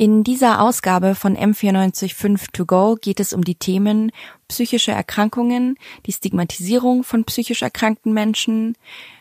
In 0.00 0.24
dieser 0.24 0.62
Ausgabe 0.62 1.14
von 1.14 1.36
M945 1.36 2.52
To 2.54 2.64
Go 2.64 2.96
geht 2.98 3.20
es 3.20 3.34
um 3.34 3.44
die 3.44 3.56
Themen 3.56 4.12
psychische 4.48 4.92
Erkrankungen, 4.92 5.76
die 6.06 6.12
Stigmatisierung 6.12 7.04
von 7.04 7.24
psychisch 7.24 7.60
erkrankten 7.60 8.14
Menschen, 8.14 8.78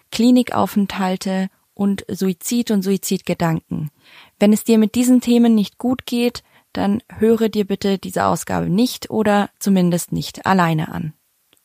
Klinikaufenthalte 0.09 1.49
und 1.73 2.05
Suizid 2.07 2.71
und 2.71 2.83
Suizidgedanken. 2.83 3.91
Wenn 4.39 4.53
es 4.53 4.63
dir 4.63 4.77
mit 4.77 4.95
diesen 4.95 5.19
Themen 5.19 5.53
nicht 5.53 5.79
gut 5.79 6.05
geht, 6.05 6.43
dann 6.71 7.03
höre 7.17 7.49
dir 7.49 7.65
bitte 7.65 7.97
diese 7.97 8.23
Ausgabe 8.23 8.69
nicht 8.69 9.09
oder 9.09 9.49
zumindest 9.59 10.13
nicht 10.13 10.45
alleine 10.45 10.93
an. 10.93 11.11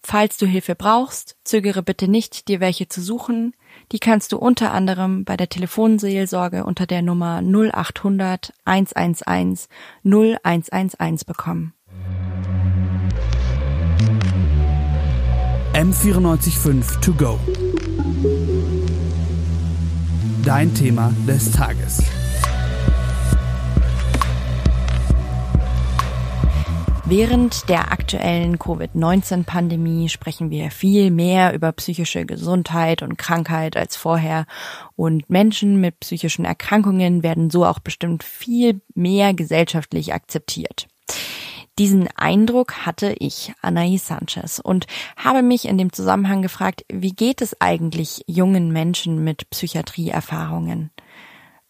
Falls 0.03 0.39
du 0.39 0.47
Hilfe 0.47 0.75
brauchst, 0.75 1.37
zögere 1.45 1.85
bitte 1.85 2.09
nicht, 2.09 2.49
dir 2.49 2.59
welche 2.59 2.89
zu 2.89 3.01
suchen. 3.01 3.55
Die 3.95 4.01
kannst 4.01 4.33
du 4.33 4.39
unter 4.39 4.73
anderem 4.73 5.25
bei 5.25 5.37
der 5.37 5.49
Telefonseelsorge 5.49 6.65
unter 6.65 6.85
der 6.85 7.01
Nummer 7.01 7.41
0800 7.41 8.53
111 8.65 9.69
0111 10.03 11.25
bekommen. 11.25 11.73
M945 15.75 17.01
To 17.03 17.13
Go. 17.13 17.39
Dein 20.45 20.75
Thema 20.75 21.13
des 21.29 21.53
Tages. 21.53 22.03
Während 27.07 27.69
der 27.69 27.93
aktuellen 27.93 28.59
Covid-19-Pandemie 28.59 30.09
sprechen 30.09 30.51
wir 30.51 30.71
viel 30.71 31.11
mehr 31.11 31.53
über 31.53 31.71
psychische 31.73 32.25
Gesundheit 32.25 33.03
und 33.03 33.19
Krankheit 33.19 33.77
als 33.77 33.95
vorher 33.95 34.47
und 34.97 35.29
Menschen 35.29 35.83
mit 35.83 36.01
psychischen 36.01 36.47
Erkrankungen 36.47 37.23
werden 37.23 37.51
so 37.51 37.67
auch 37.67 37.79
bestimmt 37.79 38.25
viel 38.25 38.81
mehr 38.95 39.35
gesellschaftlich 39.35 40.15
akzeptiert. 40.15 40.89
Diesen 41.79 42.09
Eindruck 42.17 42.87
hatte 42.87 43.15
ich, 43.19 43.53
Anaïs 43.61 44.07
Sanchez, 44.07 44.59
und 44.59 44.87
habe 45.17 45.43
mich 45.43 45.67
in 45.67 45.77
dem 45.77 45.93
Zusammenhang 45.93 46.41
gefragt, 46.41 46.87
wie 46.91 47.13
geht 47.13 47.43
es 47.43 47.61
eigentlich 47.61 48.23
jungen 48.27 48.73
Menschen 48.73 49.23
mit 49.23 49.51
Psychiatrieerfahrungen? 49.51 50.91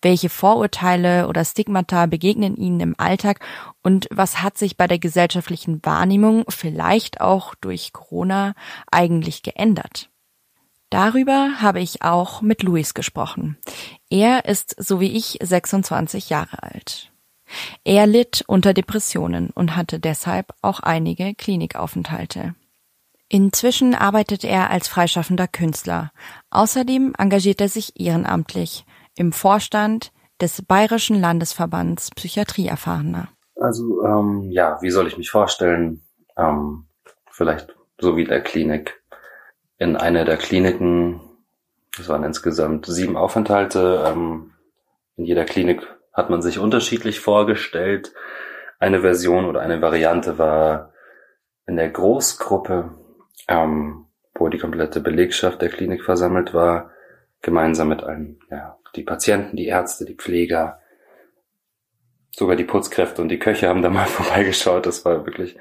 Welche 0.04 0.28
Vorurteile 0.28 1.28
oder 1.28 1.46
Stigmata 1.46 2.04
begegnen 2.04 2.58
ihnen 2.58 2.78
im 2.80 2.94
Alltag 2.98 3.40
und 3.82 4.06
was 4.10 4.42
hat 4.42 4.58
sich 4.58 4.76
bei 4.76 4.86
der 4.86 4.98
gesellschaftlichen 4.98 5.82
Wahrnehmung 5.82 6.44
vielleicht 6.50 7.22
auch 7.22 7.54
durch 7.54 7.94
Corona 7.94 8.54
eigentlich 8.90 9.42
geändert? 9.42 10.10
Darüber 10.90 11.54
habe 11.62 11.80
ich 11.80 12.02
auch 12.02 12.42
mit 12.42 12.62
Luis 12.62 12.92
gesprochen. 12.92 13.56
Er 14.10 14.44
ist, 14.44 14.76
so 14.78 15.00
wie 15.00 15.10
ich, 15.10 15.38
26 15.42 16.28
Jahre 16.28 16.62
alt. 16.62 17.10
Er 17.82 18.06
litt 18.06 18.44
unter 18.46 18.74
Depressionen 18.74 19.48
und 19.54 19.74
hatte 19.74 20.00
deshalb 20.00 20.52
auch 20.60 20.80
einige 20.80 21.34
Klinikaufenthalte. 21.34 22.54
Inzwischen 23.30 23.94
arbeitet 23.94 24.44
er 24.44 24.68
als 24.68 24.86
freischaffender 24.86 25.48
Künstler. 25.48 26.12
Außerdem 26.50 27.14
engagiert 27.16 27.62
er 27.62 27.70
sich 27.70 27.98
ehrenamtlich 27.98 28.84
im 29.16 29.32
Vorstand 29.32 30.12
des 30.40 30.62
Bayerischen 30.62 31.20
Landesverbands 31.20 32.10
Psychiatrieerfahrener. 32.10 33.28
Also 33.56 34.04
ähm, 34.04 34.50
ja, 34.50 34.78
wie 34.82 34.90
soll 34.90 35.06
ich 35.06 35.16
mich 35.16 35.30
vorstellen? 35.30 36.02
Ähm, 36.36 36.86
vielleicht 37.30 37.74
so 38.00 38.16
wie 38.16 38.24
der 38.24 38.42
Klinik. 38.42 39.02
In 39.78 39.96
einer 39.96 40.24
der 40.24 40.36
Kliniken, 40.36 41.20
das 41.96 42.08
waren 42.08 42.24
insgesamt 42.24 42.86
sieben 42.86 43.16
Aufenthalte. 43.16 44.04
Ähm, 44.06 44.52
in 45.16 45.24
jeder 45.24 45.44
Klinik 45.44 45.86
hat 46.12 46.30
man 46.30 46.42
sich 46.42 46.58
unterschiedlich 46.58 47.20
vorgestellt. 47.20 48.12
Eine 48.78 49.00
Version 49.00 49.44
oder 49.44 49.60
eine 49.60 49.80
Variante 49.80 50.38
war 50.38 50.92
in 51.66 51.76
der 51.76 51.90
Großgruppe, 51.90 52.90
ähm, 53.48 54.06
wo 54.34 54.48
die 54.48 54.58
komplette 54.58 55.00
Belegschaft 55.00 55.62
der 55.62 55.68
Klinik 55.68 56.04
versammelt 56.04 56.54
war, 56.54 56.90
gemeinsam 57.40 57.88
mit 57.88 58.02
allen 58.02 58.38
ja, 58.50 58.76
die 58.96 59.02
Patienten, 59.02 59.56
die 59.56 59.66
Ärzte, 59.66 60.04
die 60.04 60.14
Pfleger, 60.14 60.80
sogar 62.30 62.56
die 62.56 62.64
Putzkräfte 62.64 63.22
und 63.22 63.28
die 63.28 63.38
Köche 63.38 63.68
haben 63.68 63.82
da 63.82 63.90
mal 63.90 64.06
vorbeigeschaut. 64.06 64.86
Das 64.86 65.04
war 65.04 65.26
wirklich 65.26 65.56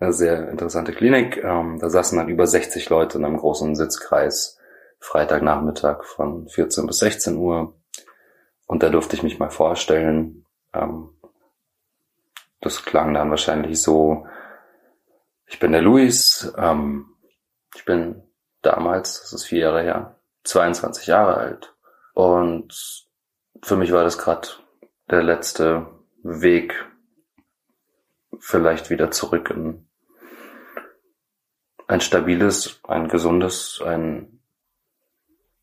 eine 0.00 0.12
sehr 0.12 0.48
interessante 0.48 0.92
Klinik. 0.92 1.42
Ähm, 1.42 1.78
da 1.80 1.90
saßen 1.90 2.18
dann 2.18 2.28
über 2.28 2.46
60 2.46 2.88
Leute 2.88 3.18
in 3.18 3.24
einem 3.24 3.38
großen 3.38 3.74
Sitzkreis, 3.74 4.58
Freitagnachmittag 5.00 6.04
von 6.04 6.48
14 6.48 6.86
bis 6.86 6.98
16 6.98 7.36
Uhr. 7.36 7.74
Und 8.66 8.82
da 8.82 8.90
durfte 8.90 9.16
ich 9.16 9.22
mich 9.22 9.38
mal 9.38 9.50
vorstellen. 9.50 10.44
Ähm, 10.72 11.10
das 12.60 12.84
klang 12.84 13.14
dann 13.14 13.30
wahrscheinlich 13.30 13.80
so, 13.80 14.26
ich 15.46 15.58
bin 15.58 15.72
der 15.72 15.82
Luis, 15.82 16.52
ähm, 16.58 17.14
ich 17.74 17.84
bin 17.84 18.22
damals, 18.62 19.20
das 19.20 19.32
ist 19.32 19.44
vier 19.46 19.60
Jahre 19.60 19.82
her, 19.82 20.16
22 20.44 21.06
Jahre 21.06 21.36
alt. 21.36 21.74
Und 22.18 23.06
für 23.62 23.76
mich 23.76 23.92
war 23.92 24.02
das 24.02 24.18
gerade 24.18 24.48
der 25.08 25.22
letzte 25.22 25.86
Weg, 26.24 26.74
vielleicht 28.40 28.90
wieder 28.90 29.12
zurück 29.12 29.50
in 29.50 29.86
ein 31.86 32.00
stabiles, 32.00 32.80
ein 32.82 33.06
gesundes, 33.06 33.80
ein, 33.86 34.40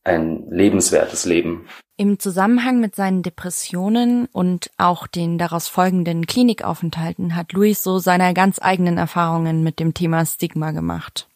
ein 0.05 0.49
lebenswertes 0.49 1.25
Leben. 1.25 1.67
Im 1.97 2.19
Zusammenhang 2.19 2.79
mit 2.79 2.95
seinen 2.95 3.21
Depressionen 3.21 4.27
und 4.31 4.71
auch 4.77 5.07
den 5.07 5.37
daraus 5.37 5.67
folgenden 5.67 6.25
Klinikaufenthalten 6.25 7.35
hat 7.35 7.51
Luis 7.51 7.83
so 7.83 7.99
seine 7.99 8.33
ganz 8.33 8.59
eigenen 8.61 8.97
Erfahrungen 8.97 9.61
mit 9.61 9.81
dem 9.81 9.93
Thema 9.93 10.25
Stigma 10.25 10.71
gemacht. 10.71 11.27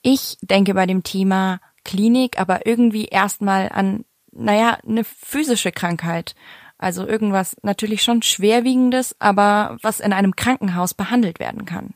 Ich 0.00 0.38
denke 0.40 0.72
bei 0.72 0.86
dem 0.86 1.02
Thema 1.02 1.60
Klinik, 1.90 2.38
aber 2.38 2.66
irgendwie 2.66 3.06
erstmal 3.06 3.68
an, 3.68 4.04
naja, 4.30 4.78
eine 4.86 5.02
physische 5.02 5.72
Krankheit. 5.72 6.36
Also 6.78 7.04
irgendwas 7.04 7.56
natürlich 7.62 8.04
schon 8.04 8.22
schwerwiegendes, 8.22 9.16
aber 9.18 9.76
was 9.82 9.98
in 9.98 10.12
einem 10.12 10.36
Krankenhaus 10.36 10.94
behandelt 10.94 11.40
werden 11.40 11.64
kann. 11.64 11.94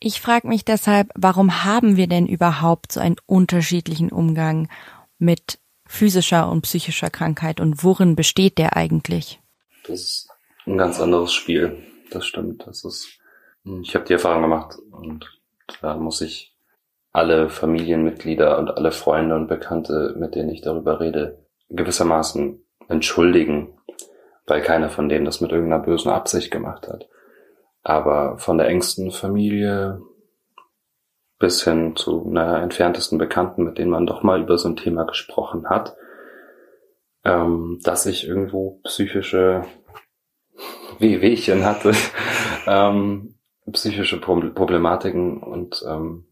Ich 0.00 0.20
frage 0.20 0.48
mich 0.48 0.64
deshalb, 0.64 1.10
warum 1.14 1.64
haben 1.64 1.96
wir 1.96 2.08
denn 2.08 2.26
überhaupt 2.26 2.90
so 2.90 2.98
einen 2.98 3.14
unterschiedlichen 3.26 4.10
Umgang 4.10 4.68
mit 5.18 5.60
physischer 5.86 6.50
und 6.50 6.62
psychischer 6.62 7.08
Krankheit 7.08 7.60
und 7.60 7.84
worin 7.84 8.16
besteht 8.16 8.58
der 8.58 8.76
eigentlich? 8.76 9.40
Das 9.86 10.00
ist 10.00 10.28
ein 10.66 10.78
ganz 10.78 11.00
anderes 11.00 11.32
Spiel. 11.32 11.80
Das 12.10 12.26
stimmt. 12.26 12.66
Das 12.66 12.84
ist. 12.84 13.06
Ich 13.82 13.94
habe 13.94 14.04
die 14.04 14.14
Erfahrung 14.14 14.42
gemacht 14.42 14.76
und 14.90 15.40
da 15.80 15.96
muss 15.96 16.20
ich 16.20 16.55
alle 17.16 17.48
Familienmitglieder 17.48 18.58
und 18.58 18.68
alle 18.76 18.92
Freunde 18.92 19.36
und 19.36 19.46
Bekannte, 19.48 20.14
mit 20.18 20.34
denen 20.34 20.50
ich 20.50 20.60
darüber 20.60 21.00
rede, 21.00 21.46
gewissermaßen 21.70 22.62
entschuldigen, 22.88 23.78
weil 24.46 24.60
keiner 24.60 24.90
von 24.90 25.08
denen 25.08 25.24
das 25.24 25.40
mit 25.40 25.50
irgendeiner 25.50 25.82
bösen 25.82 26.10
Absicht 26.10 26.50
gemacht 26.50 26.88
hat. 26.88 27.08
Aber 27.82 28.36
von 28.36 28.58
der 28.58 28.68
engsten 28.68 29.12
Familie 29.12 30.02
bis 31.38 31.64
hin 31.64 31.96
zu 31.96 32.28
einer 32.28 32.60
entferntesten 32.60 33.16
Bekannten, 33.16 33.64
mit 33.64 33.78
denen 33.78 33.90
man 33.90 34.06
doch 34.06 34.22
mal 34.22 34.42
über 34.42 34.58
so 34.58 34.68
ein 34.68 34.76
Thema 34.76 35.04
gesprochen 35.04 35.70
hat, 35.70 35.96
ähm, 37.24 37.80
dass 37.82 38.04
ich 38.04 38.28
irgendwo 38.28 38.82
psychische 38.84 39.62
Wehwehchen 40.98 41.64
hatte, 41.64 41.92
ähm, 42.66 43.38
psychische 43.72 44.20
Problematiken 44.20 45.42
und 45.42 45.82
ähm, 45.88 46.26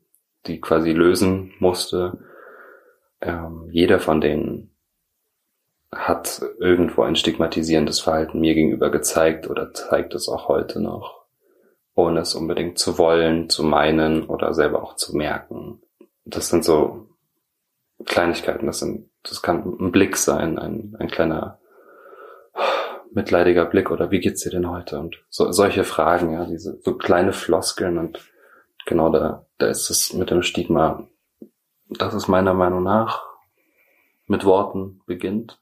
die 0.47 0.61
quasi 0.61 0.93
lösen 0.93 1.55
musste. 1.59 2.19
Ähm, 3.21 3.69
jeder 3.71 3.99
von 3.99 4.21
denen 4.21 4.75
hat 5.93 6.43
irgendwo 6.59 7.03
ein 7.03 7.17
stigmatisierendes 7.17 8.01
Verhalten 8.01 8.41
mir 8.41 8.55
gegenüber 8.55 8.91
gezeigt 8.91 9.49
oder 9.49 9.73
zeigt 9.73 10.15
es 10.15 10.29
auch 10.29 10.49
heute 10.49 10.81
noch, 10.81 11.25
ohne 11.95 12.21
es 12.21 12.35
unbedingt 12.35 12.79
zu 12.79 12.99
wollen, 12.99 13.49
zu 13.49 13.63
meinen 13.63 14.27
oder 14.27 14.55
selber 14.55 14.83
auch 14.83 14.97
zu 14.97 15.17
merken. 15.17 15.81
Das 16.25 16.49
sind 16.49 16.65
so 16.65 17.09
Kleinigkeiten, 18.05 18.67
das 18.67 18.81
sind, 18.81 19.09
das 19.23 19.41
kann 19.41 19.77
ein 19.81 19.93
Blick 19.93 20.17
sein, 20.17 20.59
ein, 20.59 20.97
ein 20.99 21.09
kleiner 21.09 21.61
mitleidiger 23.13 23.65
Blick 23.65 23.91
oder 23.91 24.11
wie 24.11 24.21
geht's 24.21 24.43
dir 24.43 24.51
denn 24.51 24.71
heute? 24.71 24.99
Und 24.99 25.23
so, 25.31 25.53
solche 25.53 25.85
Fragen, 25.85 26.33
ja, 26.33 26.45
diese 26.45 26.81
so 26.83 26.95
kleine 26.95 27.33
Floskeln 27.33 27.99
und 27.99 28.21
genau 28.87 29.11
da, 29.11 29.47
da 29.59 29.67
ist 29.67 29.91
es 29.91 30.13
mit 30.13 30.31
dem 30.31 30.43
Stigma, 30.43 31.09
das 31.89 32.15
ist 32.15 32.29
meiner 32.29 32.55
Meinung 32.55 32.83
nach 32.83 33.23
mit 34.27 34.45
Worten 34.45 35.01
beginnt. 35.07 35.61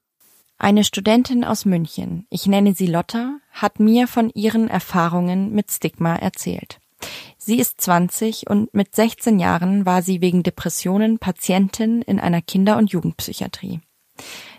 Eine 0.58 0.84
Studentin 0.84 1.44
aus 1.44 1.64
München, 1.64 2.26
ich 2.30 2.46
nenne 2.46 2.74
sie 2.74 2.86
Lotta, 2.86 3.38
hat 3.50 3.80
mir 3.80 4.06
von 4.06 4.30
ihren 4.30 4.68
Erfahrungen 4.68 5.52
mit 5.52 5.70
Stigma 5.72 6.14
erzählt. 6.14 6.78
Sie 7.36 7.58
ist 7.58 7.80
20 7.80 8.48
und 8.48 8.72
mit 8.72 8.94
16 8.94 9.40
Jahren 9.40 9.84
war 9.84 10.02
sie 10.02 10.20
wegen 10.20 10.44
Depressionen 10.44 11.18
Patientin 11.18 12.02
in 12.02 12.20
einer 12.20 12.40
Kinder- 12.40 12.76
und 12.76 12.92
Jugendpsychiatrie. 12.92 13.80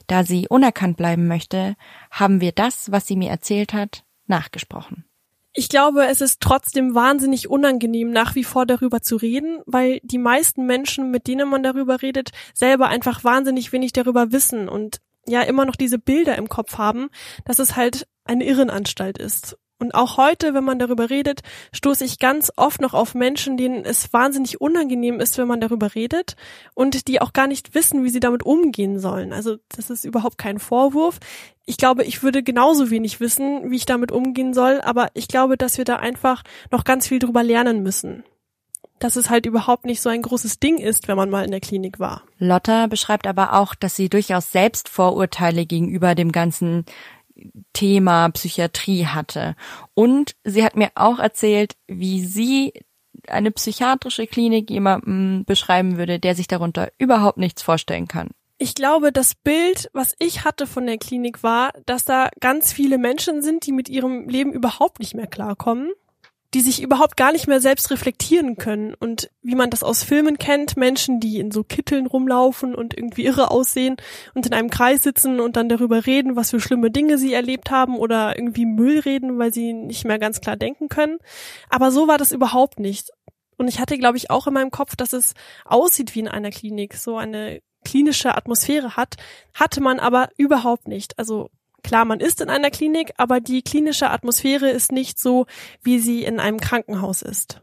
Da 0.08 0.26
sie 0.26 0.48
unerkannt 0.50 0.98
bleiben 0.98 1.28
möchte, 1.28 1.78
haben 2.12 2.42
wir 2.42 2.52
das, 2.52 2.92
was 2.92 3.08
sie 3.08 3.16
mir 3.16 3.30
erzählt 3.30 3.74
hat, 3.74 4.04
nachgesprochen. 4.28 5.06
Ich 5.56 5.70
glaube, 5.70 6.08
es 6.08 6.20
ist 6.20 6.42
trotzdem 6.42 6.96
wahnsinnig 6.96 7.48
unangenehm, 7.48 8.10
nach 8.10 8.34
wie 8.34 8.44
vor 8.44 8.66
darüber 8.66 9.02
zu 9.02 9.16
reden, 9.16 9.62
weil 9.68 10.00
die 10.02 10.18
meisten 10.18 10.66
Menschen, 10.66 11.12
mit 11.12 11.28
denen 11.28 11.48
man 11.48 11.62
darüber 11.62 12.02
redet, 12.02 12.32
selber 12.56 12.88
einfach 12.88 13.24
wahnsinnig 13.24 13.72
wenig 13.72 13.94
darüber 13.94 14.32
wissen 14.32 14.68
und 14.68 15.00
ja 15.28 15.42
immer 15.42 15.66
noch 15.66 15.76
diese 15.76 16.00
Bilder 16.00 16.38
im 16.38 16.50
Kopf 16.50 16.80
haben, 16.80 17.10
dass 17.46 17.60
es 17.60 17.76
halt 17.76 18.08
eine 18.26 18.46
Irrenanstalt 18.46 19.20
ist. 19.20 19.58
Und 19.80 19.96
auch 19.96 20.18
heute, 20.18 20.54
wenn 20.54 20.64
man 20.64 20.80
darüber 20.80 21.10
redet, 21.10 21.42
stoße 21.74 22.06
ich 22.06 22.20
ganz 22.20 22.52
oft 22.56 22.80
noch 22.80 22.94
auf 22.94 23.16
Menschen, 23.16 23.58
denen 23.58 23.84
es 23.84 24.14
wahnsinnig 24.14 24.62
unangenehm 24.62 25.20
ist, 25.20 25.38
wenn 25.38 25.48
man 25.48 25.60
darüber 25.60 25.94
redet 25.94 26.36
und 26.74 27.08
die 27.08 27.22
auch 27.22 27.34
gar 27.34 27.48
nicht 27.48 27.76
wissen, 27.76 28.04
wie 28.04 28.10
sie 28.10 28.20
damit 28.20 28.44
umgehen 28.44 29.00
sollen. 29.00 29.34
Also 29.34 29.58
das 29.76 29.90
ist 29.90 30.06
überhaupt 30.06 30.38
kein 30.38 30.60
Vorwurf. 30.60 31.20
Ich 31.66 31.78
glaube, 31.78 32.04
ich 32.04 32.24
würde 32.24 32.44
genauso 32.44 32.90
wenig 32.90 33.20
wissen, 33.20 33.72
wie 33.72 33.76
ich 33.76 33.86
damit 33.86 34.12
umgehen 34.12 34.54
soll, 34.54 34.80
aber 34.82 35.10
ich 35.14 35.28
glaube, 35.28 35.58
dass 35.58 35.78
wir 35.78 35.86
da 35.86 35.98
einfach 35.98 36.44
noch 36.72 36.84
ganz 36.84 37.08
viel 37.08 37.20
drüber 37.20 37.44
lernen 37.44 37.84
müssen 37.84 38.24
dass 39.00 39.18
es 39.18 39.30
halt 39.30 39.46
überhaupt 39.46 39.86
nicht 39.86 40.02
so 40.02 40.10
ein 40.10 40.22
großes 40.22 40.60
Ding 40.60 40.78
ist, 40.78 41.10
wenn 41.10 41.18
man 41.18 41.30
mal 41.30 41.44
in 41.44 41.52
der 41.52 41.60
Klinik 41.60 42.00
war. 42.00 42.24
Lotta 42.38 42.88
beschreibt 42.88 43.28
aber 43.28 43.54
auch, 43.54 43.76
dass 43.76 43.98
sie 43.98 44.08
durchaus 44.08 44.52
selbst 44.52 44.88
Vorurteile 44.88 45.66
gegenüber 45.66 46.16
dem 46.16 46.32
ganzen 46.32 46.86
Thema 47.74 48.30
Psychiatrie 48.30 49.06
hatte. 49.08 49.56
Und 49.94 50.36
sie 50.44 50.64
hat 50.64 50.76
mir 50.76 50.92
auch 50.96 51.20
erzählt, 51.20 51.76
wie 51.88 52.24
sie 52.26 52.74
eine 53.28 53.52
psychiatrische 53.52 54.28
Klinik 54.28 54.70
jemandem 54.70 55.46
beschreiben 55.46 55.98
würde, 55.98 56.20
der 56.20 56.36
sich 56.36 56.48
darunter 56.48 56.92
überhaupt 56.98 57.38
nichts 57.38 57.62
vorstellen 57.62 58.08
kann. 58.08 58.30
Ich 58.58 58.76
glaube, 58.76 59.12
das 59.12 59.36
Bild, 59.36 59.90
was 59.94 60.16
ich 60.20 60.46
hatte 60.46 60.68
von 60.68 60.86
der 60.86 60.98
Klinik 60.98 61.44
war, 61.44 61.74
dass 61.86 62.06
da 62.06 62.30
ganz 62.40 62.72
viele 62.72 62.98
Menschen 62.98 63.42
sind, 63.42 63.66
die 63.66 63.72
mit 63.72 63.90
ihrem 63.90 64.30
Leben 64.30 64.54
überhaupt 64.54 65.00
nicht 65.00 65.16
mehr 65.16 65.28
klarkommen 65.28 65.92
die 66.54 66.62
sich 66.62 66.82
überhaupt 66.82 67.18
gar 67.18 67.32
nicht 67.32 67.48
mehr 67.48 67.60
selbst 67.60 67.90
reflektieren 67.90 68.58
können. 68.58 68.94
Und 68.94 69.30
wie 69.42 69.56
man 69.56 69.70
das 69.70 69.84
aus 69.84 70.04
Filmen 70.04 70.38
kennt, 70.38 70.78
Menschen, 70.78 71.20
die 71.20 71.40
in 71.40 71.52
so 71.52 71.64
Kitteln 71.64 72.06
rumlaufen 72.06 72.76
und 72.76 72.96
irgendwie 72.96 73.26
irre 73.26 73.50
aussehen 73.50 73.98
und 74.34 74.46
in 74.46 74.54
einem 74.54 74.70
Kreis 74.70 75.04
sitzen 75.04 75.40
und 75.40 75.56
dann 75.56 75.70
darüber 75.70 76.06
reden, 76.06 76.36
was 76.36 76.52
für 76.52 76.60
schlimme 76.60 76.92
Dinge 76.92 77.18
sie 77.18 77.34
erlebt 77.34 77.72
haben 77.72 77.98
oder 77.98 78.38
irgendwie 78.38 78.66
Müll 78.66 79.00
reden, 79.00 79.40
weil 79.40 79.54
sie 79.54 79.74
nicht 79.74 80.06
mehr 80.06 80.20
ganz 80.20 80.42
klar 80.42 80.56
denken 80.56 80.90
können. 80.90 81.18
Aber 81.70 81.92
so 81.92 82.08
war 82.08 82.18
das 82.18 82.32
überhaupt 82.32 82.80
nicht. 82.80 83.10
Und 83.58 83.68
ich 83.68 83.80
hatte, 83.80 83.98
glaube 83.98 84.18
ich, 84.18 84.30
auch 84.30 84.48
in 84.48 84.54
meinem 84.54 84.72
Kopf, 84.72 84.96
dass 84.96 85.14
es 85.14 85.34
aussieht 85.66 86.16
wie 86.16 86.20
in 86.20 86.28
einer 86.28 86.52
Klinik, 86.52 86.96
so 86.96 87.18
eine 87.18 87.62
klinische 87.84 88.36
Atmosphäre 88.36 88.96
hat, 88.96 89.16
hatte 89.54 89.82
man 89.82 90.00
aber 90.00 90.30
überhaupt 90.38 90.88
nicht. 90.88 91.18
Also 91.20 91.50
Klar, 91.84 92.06
man 92.06 92.20
ist 92.20 92.42
in 92.42 92.50
einer 92.50 92.72
Klinik, 92.72 93.14
aber 93.18 93.40
die 93.40 93.62
klinische 93.62 94.10
Atmosphäre 94.10 94.70
ist 94.70 94.92
nicht 94.92 95.20
so, 95.20 95.46
wie 95.82 96.00
sie 96.00 96.24
in 96.24 96.40
einem 96.40 96.60
Krankenhaus 96.60 97.22
ist. 97.22 97.62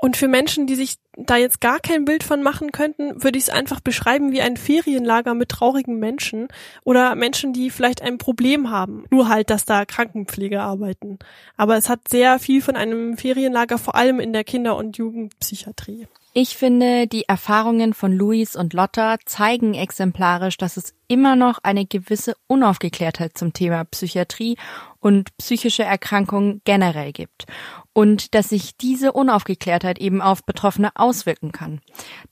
Und 0.00 0.16
für 0.16 0.28
Menschen, 0.28 0.68
die 0.68 0.76
sich 0.76 0.98
da 1.16 1.36
jetzt 1.36 1.60
gar 1.60 1.80
kein 1.80 2.04
Bild 2.04 2.22
von 2.22 2.40
machen 2.40 2.70
könnten, 2.70 3.20
würde 3.24 3.36
ich 3.36 3.44
es 3.44 3.50
einfach 3.50 3.80
beschreiben 3.80 4.30
wie 4.30 4.40
ein 4.40 4.56
Ferienlager 4.56 5.34
mit 5.34 5.48
traurigen 5.48 5.98
Menschen 5.98 6.46
oder 6.84 7.16
Menschen, 7.16 7.52
die 7.52 7.70
vielleicht 7.70 8.00
ein 8.00 8.16
Problem 8.16 8.70
haben. 8.70 9.06
Nur 9.10 9.28
halt, 9.28 9.50
dass 9.50 9.64
da 9.64 9.84
Krankenpfleger 9.84 10.62
arbeiten. 10.62 11.18
Aber 11.56 11.76
es 11.76 11.88
hat 11.88 12.06
sehr 12.06 12.38
viel 12.38 12.62
von 12.62 12.76
einem 12.76 13.16
Ferienlager, 13.16 13.76
vor 13.76 13.96
allem 13.96 14.20
in 14.20 14.32
der 14.32 14.44
Kinder- 14.44 14.76
und 14.76 14.96
Jugendpsychiatrie. 14.96 16.06
Ich 16.40 16.56
finde, 16.56 17.08
die 17.08 17.24
Erfahrungen 17.24 17.94
von 17.94 18.12
Luis 18.12 18.54
und 18.54 18.72
Lotta 18.72 19.16
zeigen 19.26 19.74
exemplarisch, 19.74 20.56
dass 20.56 20.76
es 20.76 20.94
immer 21.08 21.34
noch 21.34 21.58
eine 21.64 21.84
gewisse 21.84 22.36
Unaufgeklärtheit 22.46 23.36
zum 23.36 23.52
Thema 23.52 23.82
Psychiatrie 23.82 24.56
und 25.00 25.36
psychische 25.38 25.82
Erkrankungen 25.82 26.60
generell 26.62 27.10
gibt 27.10 27.46
und 27.92 28.36
dass 28.36 28.50
sich 28.50 28.76
diese 28.76 29.10
Unaufgeklärtheit 29.10 29.98
eben 29.98 30.22
auf 30.22 30.44
Betroffene 30.44 30.90
auswirken 30.94 31.50
kann. 31.50 31.80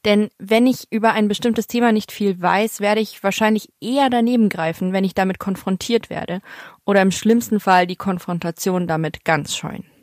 Denn 0.04 0.28
wenn 0.38 0.68
ich 0.68 0.86
über 0.92 1.10
ein 1.10 1.26
bestimmtes 1.26 1.66
Thema 1.66 1.90
nicht 1.90 2.12
viel 2.12 2.40
weiß, 2.40 2.78
werde 2.78 3.00
ich 3.00 3.24
wahrscheinlich 3.24 3.70
eher 3.80 4.08
daneben 4.08 4.50
greifen, 4.50 4.92
wenn 4.92 5.02
ich 5.02 5.14
damit 5.14 5.40
konfrontiert 5.40 6.10
werde 6.10 6.42
oder 6.84 7.02
im 7.02 7.10
schlimmsten 7.10 7.58
Fall 7.58 7.88
die 7.88 7.96
Konfrontation 7.96 8.86
damit 8.86 9.24
ganz 9.24 9.56
scheuen. 9.56 9.95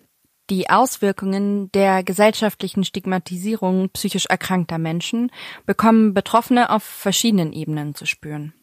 Die 0.50 0.70
Auswirkungen 0.70 1.72
der 1.72 2.04
gesellschaftlichen 2.04 2.84
Stigmatisierung 2.84 3.90
psychisch 3.92 4.26
erkrankter 4.26 4.78
Menschen 4.78 5.32
bekommen 5.66 6.14
Betroffene 6.14 6.70
auf 6.70 6.84
verschiedenen 6.84 7.54
Ebenen 7.54 7.96
zu 7.96 8.06
spüren. 8.06 8.54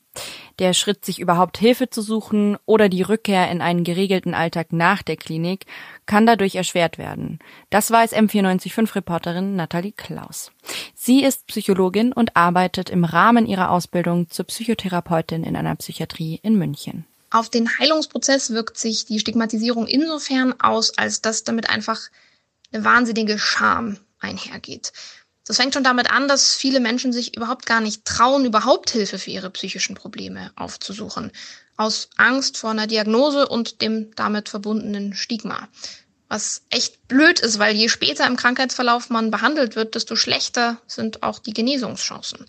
Der 0.58 0.74
Schritt, 0.74 1.04
sich 1.06 1.20
überhaupt 1.20 1.56
Hilfe 1.56 1.88
zu 1.88 2.02
suchen 2.02 2.58
oder 2.66 2.90
die 2.90 3.00
Rückkehr 3.00 3.50
in 3.50 3.62
einen 3.62 3.82
geregelten 3.82 4.34
Alltag 4.34 4.72
nach 4.72 5.02
der 5.02 5.16
Klinik, 5.16 5.64
kann 6.04 6.26
dadurch 6.26 6.56
erschwert 6.56 6.98
werden. 6.98 7.38
Das 7.70 7.90
weiß 7.90 8.14
M945-Reporterin 8.14 9.56
Nathalie 9.56 9.92
Klaus. 9.92 10.52
Sie 10.94 11.24
ist 11.24 11.46
Psychologin 11.46 12.12
und 12.12 12.36
arbeitet 12.36 12.90
im 12.90 13.04
Rahmen 13.04 13.46
ihrer 13.46 13.70
Ausbildung 13.70 14.28
zur 14.28 14.44
Psychotherapeutin 14.46 15.44
in 15.44 15.56
einer 15.56 15.76
Psychiatrie 15.76 16.40
in 16.42 16.58
München. 16.58 17.06
Auf 17.30 17.48
den 17.48 17.78
Heilungsprozess 17.78 18.50
wirkt 18.50 18.76
sich 18.76 19.06
die 19.06 19.20
Stigmatisierung 19.20 19.86
insofern 19.86 20.60
aus, 20.60 20.98
als 20.98 21.22
dass 21.22 21.44
damit 21.44 21.70
einfach 21.70 22.00
eine 22.72 22.84
wahnsinnige 22.84 23.38
Scham 23.38 23.98
einhergeht. 24.18 24.92
Das 25.46 25.56
fängt 25.56 25.74
schon 25.74 25.84
damit 25.84 26.10
an, 26.10 26.28
dass 26.28 26.54
viele 26.54 26.80
Menschen 26.80 27.12
sich 27.12 27.36
überhaupt 27.36 27.66
gar 27.66 27.80
nicht 27.80 28.04
trauen, 28.04 28.44
überhaupt 28.44 28.90
Hilfe 28.90 29.18
für 29.18 29.30
ihre 29.30 29.50
psychischen 29.50 29.94
Probleme 29.94 30.52
aufzusuchen. 30.56 31.32
Aus 31.76 32.10
Angst 32.16 32.56
vor 32.56 32.70
einer 32.70 32.86
Diagnose 32.86 33.48
und 33.48 33.80
dem 33.80 34.14
damit 34.14 34.48
verbundenen 34.48 35.14
Stigma. 35.14 35.68
Was 36.28 36.62
echt 36.70 37.08
blöd 37.08 37.40
ist, 37.40 37.58
weil 37.58 37.74
je 37.74 37.88
später 37.88 38.26
im 38.26 38.36
Krankheitsverlauf 38.36 39.10
man 39.10 39.32
behandelt 39.32 39.74
wird, 39.74 39.96
desto 39.96 40.14
schlechter 40.14 40.80
sind 40.86 41.24
auch 41.24 41.40
die 41.40 41.52
Genesungschancen. 41.52 42.46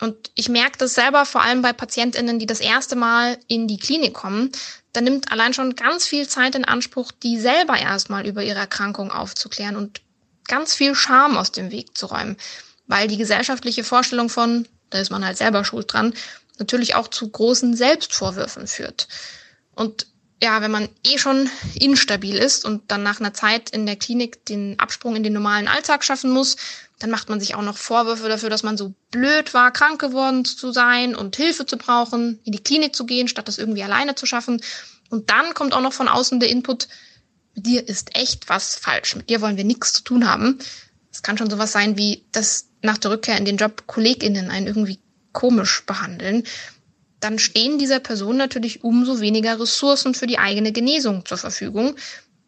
Und 0.00 0.30
ich 0.34 0.48
merke 0.48 0.78
das 0.78 0.94
selber 0.94 1.24
vor 1.24 1.42
allem 1.42 1.62
bei 1.62 1.72
PatientInnen, 1.72 2.38
die 2.38 2.46
das 2.46 2.60
erste 2.60 2.96
Mal 2.96 3.38
in 3.48 3.66
die 3.66 3.78
Klinik 3.78 4.14
kommen. 4.14 4.52
Da 4.92 5.00
nimmt 5.00 5.32
allein 5.32 5.54
schon 5.54 5.74
ganz 5.74 6.06
viel 6.06 6.28
Zeit 6.28 6.54
in 6.54 6.64
Anspruch, 6.64 7.12
die 7.12 7.38
selber 7.38 7.78
erstmal 7.78 8.26
über 8.26 8.42
ihre 8.42 8.58
Erkrankung 8.58 9.10
aufzuklären 9.10 9.76
und 9.76 10.02
ganz 10.46 10.74
viel 10.74 10.94
Scham 10.94 11.36
aus 11.36 11.52
dem 11.52 11.70
Weg 11.70 11.96
zu 11.96 12.06
räumen. 12.06 12.36
Weil 12.86 13.08
die 13.08 13.16
gesellschaftliche 13.16 13.84
Vorstellung 13.84 14.28
von, 14.28 14.68
da 14.90 14.98
ist 14.98 15.10
man 15.10 15.24
halt 15.24 15.38
selber 15.38 15.64
schuld 15.64 15.92
dran, 15.92 16.14
natürlich 16.58 16.94
auch 16.94 17.08
zu 17.08 17.28
großen 17.28 17.74
Selbstvorwürfen 17.74 18.66
führt. 18.66 19.08
Und 19.74 20.06
ja, 20.42 20.60
wenn 20.60 20.70
man 20.70 20.88
eh 21.04 21.18
schon 21.18 21.48
instabil 21.74 22.36
ist 22.36 22.64
und 22.64 22.90
dann 22.90 23.02
nach 23.02 23.20
einer 23.20 23.32
Zeit 23.32 23.70
in 23.70 23.86
der 23.86 23.96
Klinik 23.96 24.44
den 24.46 24.78
Absprung 24.78 25.16
in 25.16 25.22
den 25.22 25.32
normalen 25.32 25.68
Alltag 25.68 26.04
schaffen 26.04 26.30
muss, 26.30 26.56
dann 26.98 27.10
macht 27.10 27.28
man 27.28 27.40
sich 27.40 27.54
auch 27.54 27.62
noch 27.62 27.76
Vorwürfe 27.76 28.28
dafür, 28.28 28.50
dass 28.50 28.62
man 28.62 28.76
so 28.76 28.94
blöd 29.10 29.54
war, 29.54 29.70
krank 29.70 30.00
geworden 30.00 30.44
zu 30.44 30.72
sein 30.72 31.14
und 31.14 31.36
Hilfe 31.36 31.66
zu 31.66 31.76
brauchen, 31.76 32.38
in 32.44 32.52
die 32.52 32.62
Klinik 32.62 32.94
zu 32.94 33.06
gehen, 33.06 33.28
statt 33.28 33.48
das 33.48 33.58
irgendwie 33.58 33.82
alleine 33.82 34.14
zu 34.14 34.26
schaffen. 34.26 34.62
Und 35.10 35.30
dann 35.30 35.54
kommt 35.54 35.74
auch 35.74 35.80
noch 35.80 35.92
von 35.92 36.08
außen 36.08 36.40
der 36.40 36.50
Input, 36.50 36.88
mit 37.54 37.66
dir 37.66 37.88
ist 37.88 38.14
echt 38.14 38.48
was 38.48 38.76
falsch, 38.76 39.16
mit 39.16 39.30
dir 39.30 39.40
wollen 39.40 39.56
wir 39.56 39.64
nichts 39.64 39.94
zu 39.94 40.02
tun 40.02 40.28
haben. 40.28 40.58
Es 41.10 41.22
kann 41.22 41.38
schon 41.38 41.50
sowas 41.50 41.72
sein 41.72 41.96
wie, 41.96 42.24
dass 42.32 42.66
nach 42.82 42.98
der 42.98 43.10
Rückkehr 43.10 43.38
in 43.38 43.46
den 43.46 43.56
Job 43.56 43.84
KollegInnen 43.86 44.50
einen 44.50 44.66
irgendwie 44.66 44.98
komisch 45.32 45.84
behandeln. 45.86 46.44
Dann 47.26 47.40
stehen 47.40 47.76
dieser 47.76 47.98
Person 47.98 48.36
natürlich 48.36 48.84
umso 48.84 49.20
weniger 49.20 49.58
Ressourcen 49.58 50.14
für 50.14 50.28
die 50.28 50.38
eigene 50.38 50.70
Genesung 50.70 51.24
zur 51.24 51.38
Verfügung. 51.38 51.96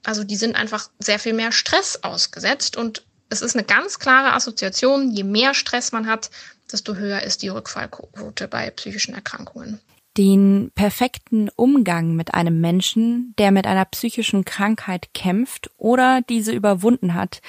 Also 0.04 0.22
die 0.22 0.36
sind 0.36 0.54
einfach 0.54 0.88
sehr 1.00 1.18
viel 1.18 1.32
mehr 1.32 1.50
Stress 1.50 2.04
ausgesetzt 2.04 2.76
und 2.76 3.02
es 3.28 3.42
ist 3.42 3.56
eine 3.56 3.64
ganz 3.64 3.98
klare 3.98 4.34
Assoziation. 4.34 5.10
Je 5.10 5.24
mehr 5.24 5.54
Stress 5.54 5.90
man 5.90 6.06
hat, 6.06 6.30
desto 6.70 6.94
höher 6.94 7.24
ist 7.24 7.42
die 7.42 7.48
Rückfallquote 7.48 8.46
bei 8.46 8.70
psychischen 8.70 9.14
Erkrankungen. 9.14 9.80
Den 10.18 10.72
perfekten 10.74 11.48
Umgang 11.54 12.16
mit 12.16 12.34
einem 12.34 12.60
Menschen, 12.60 13.34
der 13.38 13.52
mit 13.52 13.68
einer 13.68 13.84
psychischen 13.84 14.44
Krankheit 14.44 15.14
kämpft 15.14 15.70
oder 15.76 16.22
diese 16.28 16.52
überwunden 16.52 17.14
hat, 17.14 17.40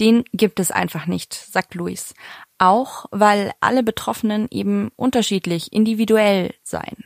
den 0.00 0.24
gibt 0.32 0.58
es 0.58 0.72
einfach 0.72 1.06
nicht, 1.06 1.32
sagt 1.32 1.76
Luis. 1.76 2.14
Auch 2.58 3.06
weil 3.12 3.52
alle 3.60 3.84
Betroffenen 3.84 4.48
eben 4.50 4.90
unterschiedlich, 4.96 5.72
individuell 5.72 6.52
seien. 6.64 7.04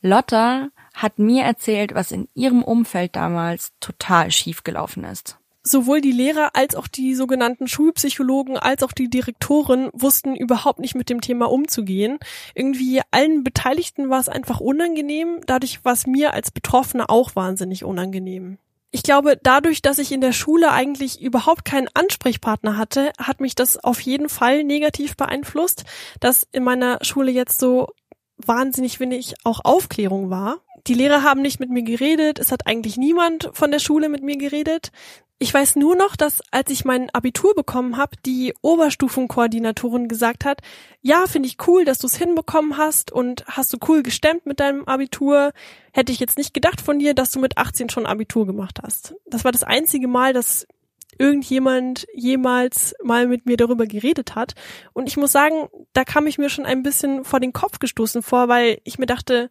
Lotta 0.00 0.68
hat 0.94 1.18
mir 1.18 1.42
erzählt, 1.42 1.96
was 1.96 2.12
in 2.12 2.28
ihrem 2.34 2.62
Umfeld 2.62 3.16
damals 3.16 3.72
total 3.80 4.30
schief 4.30 4.62
gelaufen 4.62 5.02
ist 5.02 5.38
sowohl 5.66 6.00
die 6.00 6.12
Lehrer 6.12 6.50
als 6.54 6.76
auch 6.76 6.86
die 6.86 7.14
sogenannten 7.14 7.66
Schulpsychologen 7.66 8.58
als 8.58 8.82
auch 8.82 8.92
die 8.92 9.08
Direktoren 9.08 9.90
wussten 9.92 10.36
überhaupt 10.36 10.78
nicht 10.78 10.94
mit 10.94 11.08
dem 11.08 11.20
Thema 11.20 11.50
umzugehen. 11.50 12.18
Irgendwie 12.54 13.00
allen 13.10 13.42
Beteiligten 13.42 14.10
war 14.10 14.20
es 14.20 14.28
einfach 14.28 14.60
unangenehm. 14.60 15.40
Dadurch 15.46 15.84
war 15.84 15.94
es 15.94 16.06
mir 16.06 16.34
als 16.34 16.50
Betroffene 16.50 17.08
auch 17.08 17.34
wahnsinnig 17.34 17.84
unangenehm. 17.84 18.58
Ich 18.90 19.02
glaube, 19.02 19.36
dadurch, 19.42 19.82
dass 19.82 19.98
ich 19.98 20.12
in 20.12 20.20
der 20.20 20.32
Schule 20.32 20.70
eigentlich 20.70 21.20
überhaupt 21.20 21.64
keinen 21.64 21.88
Ansprechpartner 21.94 22.76
hatte, 22.76 23.10
hat 23.18 23.40
mich 23.40 23.56
das 23.56 23.82
auf 23.82 24.00
jeden 24.00 24.28
Fall 24.28 24.62
negativ 24.62 25.16
beeinflusst, 25.16 25.84
dass 26.20 26.46
in 26.52 26.62
meiner 26.62 26.98
Schule 27.02 27.32
jetzt 27.32 27.58
so 27.58 27.88
wahnsinnig 28.36 29.00
wenig 29.00 29.34
auch 29.42 29.64
Aufklärung 29.64 30.30
war. 30.30 30.60
Die 30.86 30.94
Lehrer 30.94 31.22
haben 31.22 31.40
nicht 31.40 31.60
mit 31.60 31.70
mir 31.70 31.82
geredet, 31.82 32.38
es 32.38 32.52
hat 32.52 32.66
eigentlich 32.66 32.96
niemand 32.96 33.50
von 33.54 33.70
der 33.70 33.78
Schule 33.78 34.08
mit 34.10 34.22
mir 34.22 34.36
geredet. 34.36 34.92
Ich 35.38 35.52
weiß 35.52 35.76
nur 35.76 35.96
noch, 35.96 36.14
dass 36.14 36.42
als 36.52 36.70
ich 36.70 36.84
mein 36.84 37.10
Abitur 37.10 37.54
bekommen 37.54 37.96
habe, 37.96 38.16
die 38.24 38.54
Oberstufenkoordinatorin 38.62 40.08
gesagt 40.08 40.44
hat, 40.44 40.60
ja, 41.00 41.26
finde 41.26 41.48
ich 41.48 41.56
cool, 41.66 41.84
dass 41.84 41.98
du 41.98 42.06
es 42.06 42.16
hinbekommen 42.16 42.76
hast 42.76 43.12
und 43.12 43.44
hast 43.46 43.72
du 43.72 43.78
cool 43.88 44.02
gestemmt 44.02 44.46
mit 44.46 44.60
deinem 44.60 44.84
Abitur. 44.84 45.52
Hätte 45.92 46.12
ich 46.12 46.20
jetzt 46.20 46.38
nicht 46.38 46.54
gedacht 46.54 46.80
von 46.80 46.98
dir, 46.98 47.14
dass 47.14 47.30
du 47.30 47.40
mit 47.40 47.58
18 47.58 47.90
schon 47.90 48.06
Abitur 48.06 48.46
gemacht 48.46 48.78
hast. 48.82 49.14
Das 49.26 49.44
war 49.44 49.52
das 49.52 49.64
einzige 49.64 50.06
Mal, 50.06 50.32
dass 50.32 50.66
irgendjemand 51.18 52.06
jemals 52.14 52.94
mal 53.02 53.26
mit 53.26 53.46
mir 53.46 53.56
darüber 53.56 53.86
geredet 53.86 54.34
hat. 54.34 54.54
Und 54.92 55.08
ich 55.08 55.16
muss 55.16 55.32
sagen, 55.32 55.68
da 55.92 56.04
kam 56.04 56.26
ich 56.26 56.38
mir 56.38 56.48
schon 56.48 56.66
ein 56.66 56.82
bisschen 56.82 57.24
vor 57.24 57.40
den 57.40 57.52
Kopf 57.52 57.78
gestoßen 57.78 58.22
vor, 58.22 58.48
weil 58.48 58.80
ich 58.84 58.98
mir 58.98 59.06
dachte, 59.06 59.50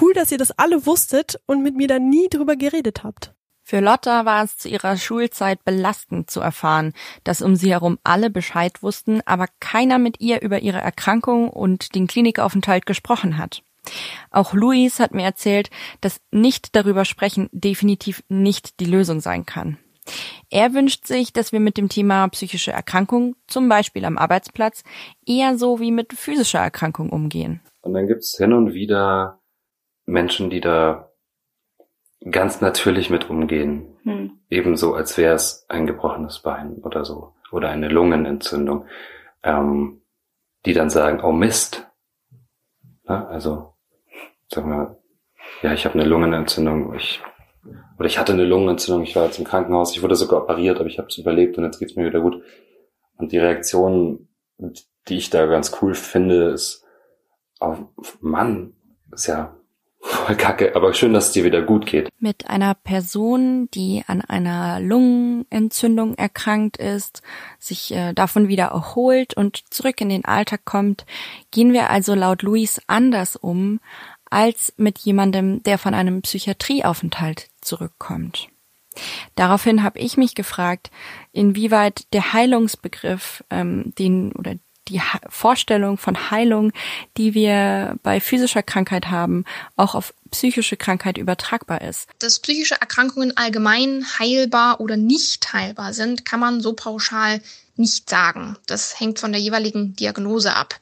cool, 0.00 0.12
dass 0.12 0.32
ihr 0.32 0.38
das 0.38 0.52
alle 0.52 0.86
wusstet 0.86 1.40
und 1.46 1.62
mit 1.62 1.76
mir 1.76 1.88
da 1.88 1.98
nie 1.98 2.28
drüber 2.28 2.56
geredet 2.56 3.04
habt. 3.04 3.34
Für 3.68 3.80
Lotta 3.80 4.24
war 4.24 4.44
es 4.44 4.58
zu 4.58 4.68
ihrer 4.68 4.96
Schulzeit 4.96 5.64
belastend 5.64 6.30
zu 6.30 6.40
erfahren, 6.40 6.92
dass 7.24 7.42
um 7.42 7.56
sie 7.56 7.72
herum 7.72 7.98
alle 8.04 8.30
Bescheid 8.30 8.80
wussten, 8.80 9.22
aber 9.26 9.46
keiner 9.58 9.98
mit 9.98 10.20
ihr 10.20 10.40
über 10.40 10.60
ihre 10.60 10.78
Erkrankung 10.78 11.50
und 11.50 11.96
den 11.96 12.06
Klinikaufenthalt 12.06 12.86
gesprochen 12.86 13.38
hat. 13.38 13.62
Auch 14.30 14.54
Luis 14.54 15.00
hat 15.00 15.14
mir 15.14 15.24
erzählt, 15.24 15.70
dass 16.00 16.20
nicht 16.30 16.76
darüber 16.76 17.04
sprechen 17.04 17.48
definitiv 17.50 18.22
nicht 18.28 18.78
die 18.78 18.84
Lösung 18.84 19.20
sein 19.20 19.46
kann. 19.46 19.78
Er 20.48 20.72
wünscht 20.72 21.06
sich, 21.06 21.32
dass 21.32 21.50
wir 21.50 21.58
mit 21.58 21.76
dem 21.76 21.88
Thema 21.88 22.28
psychische 22.28 22.70
Erkrankung, 22.70 23.34
zum 23.48 23.68
Beispiel 23.68 24.04
am 24.04 24.16
Arbeitsplatz, 24.16 24.84
eher 25.26 25.58
so 25.58 25.80
wie 25.80 25.90
mit 25.90 26.12
physischer 26.12 26.60
Erkrankung 26.60 27.10
umgehen. 27.10 27.60
Und 27.80 27.94
dann 27.94 28.06
gibt's 28.06 28.36
hin 28.36 28.52
und 28.52 28.74
wieder 28.74 29.40
Menschen, 30.06 30.50
die 30.50 30.60
da 30.60 31.10
ganz 32.30 32.60
natürlich 32.60 33.10
mit 33.10 33.28
umgehen. 33.28 33.96
Hm. 34.04 34.38
Ebenso, 34.48 34.94
als 34.94 35.18
wäre 35.18 35.34
es 35.34 35.66
ein 35.68 35.86
gebrochenes 35.86 36.40
Bein 36.40 36.78
oder 36.78 37.04
so. 37.04 37.34
Oder 37.52 37.68
eine 37.68 37.88
Lungenentzündung. 37.88 38.86
Ähm, 39.42 40.00
die 40.64 40.72
dann 40.72 40.90
sagen, 40.90 41.20
oh 41.22 41.32
Mist. 41.32 41.86
Na, 43.04 43.26
also, 43.28 43.74
sagen 44.52 44.70
wir, 44.70 44.98
ja, 45.62 45.72
ich 45.72 45.84
habe 45.84 45.98
eine 45.98 46.08
Lungenentzündung, 46.08 46.94
ich 46.94 47.22
oder 47.98 48.06
ich 48.06 48.18
hatte 48.18 48.32
eine 48.32 48.44
Lungenentzündung, 48.44 49.02
ich 49.02 49.16
war 49.16 49.24
jetzt 49.24 49.38
im 49.38 49.44
Krankenhaus, 49.44 49.96
ich 49.96 50.02
wurde 50.02 50.16
sogar 50.16 50.42
operiert, 50.42 50.78
aber 50.78 50.88
ich 50.88 50.98
habe 50.98 51.08
es 51.08 51.18
überlebt 51.18 51.56
und 51.56 51.64
jetzt 51.64 51.78
geht's 51.78 51.96
mir 51.96 52.06
wieder 52.06 52.20
gut. 52.20 52.42
Und 53.16 53.32
die 53.32 53.38
Reaktion, 53.38 54.28
die 54.58 55.16
ich 55.16 55.30
da 55.30 55.46
ganz 55.46 55.78
cool 55.80 55.94
finde, 55.94 56.50
ist, 56.50 56.84
oh 57.60 57.76
Mann, 58.20 58.74
ist 59.12 59.26
ja 59.26 59.56
voll 60.06 60.36
kacke, 60.36 60.74
aber 60.74 60.94
schön, 60.94 61.12
dass 61.12 61.26
es 61.26 61.32
dir 61.32 61.44
wieder 61.44 61.62
gut 61.62 61.86
geht. 61.86 62.08
Mit 62.18 62.48
einer 62.48 62.74
Person, 62.74 63.68
die 63.72 64.02
an 64.06 64.20
einer 64.20 64.80
Lungenentzündung 64.80 66.14
erkrankt 66.14 66.76
ist, 66.76 67.22
sich 67.58 67.92
äh, 67.92 68.12
davon 68.12 68.48
wieder 68.48 68.66
erholt 68.66 69.34
und 69.34 69.62
zurück 69.70 70.00
in 70.00 70.08
den 70.08 70.24
Alltag 70.24 70.64
kommt, 70.64 71.06
gehen 71.50 71.72
wir 71.72 71.90
also 71.90 72.14
laut 72.14 72.42
Luis 72.42 72.80
anders 72.86 73.36
um 73.36 73.80
als 74.28 74.72
mit 74.76 74.98
jemandem, 74.98 75.62
der 75.62 75.78
von 75.78 75.94
einem 75.94 76.22
Psychiatrieaufenthalt 76.22 77.48
zurückkommt. 77.60 78.48
Daraufhin 79.34 79.82
habe 79.82 79.98
ich 79.98 80.16
mich 80.16 80.34
gefragt, 80.34 80.90
inwieweit 81.32 82.12
der 82.12 82.32
Heilungsbegriff, 82.32 83.44
ähm, 83.50 83.92
den 83.98 84.32
oder 84.32 84.54
die 84.88 85.00
Vorstellung 85.28 85.98
von 85.98 86.30
Heilung, 86.30 86.72
die 87.16 87.34
wir 87.34 87.96
bei 88.02 88.20
physischer 88.20 88.62
Krankheit 88.62 89.06
haben, 89.06 89.44
auch 89.76 89.94
auf 89.94 90.14
psychische 90.30 90.76
Krankheit 90.76 91.18
übertragbar 91.18 91.82
ist. 91.82 92.08
Dass 92.18 92.40
psychische 92.40 92.80
Erkrankungen 92.80 93.36
allgemein 93.36 94.04
heilbar 94.18 94.80
oder 94.80 94.96
nicht 94.96 95.52
heilbar 95.52 95.92
sind, 95.92 96.24
kann 96.24 96.40
man 96.40 96.60
so 96.60 96.72
pauschal 96.72 97.40
nicht 97.76 98.08
sagen. 98.08 98.56
Das 98.66 98.98
hängt 98.98 99.18
von 99.18 99.32
der 99.32 99.40
jeweiligen 99.40 99.94
Diagnose 99.96 100.54
ab. 100.54 100.78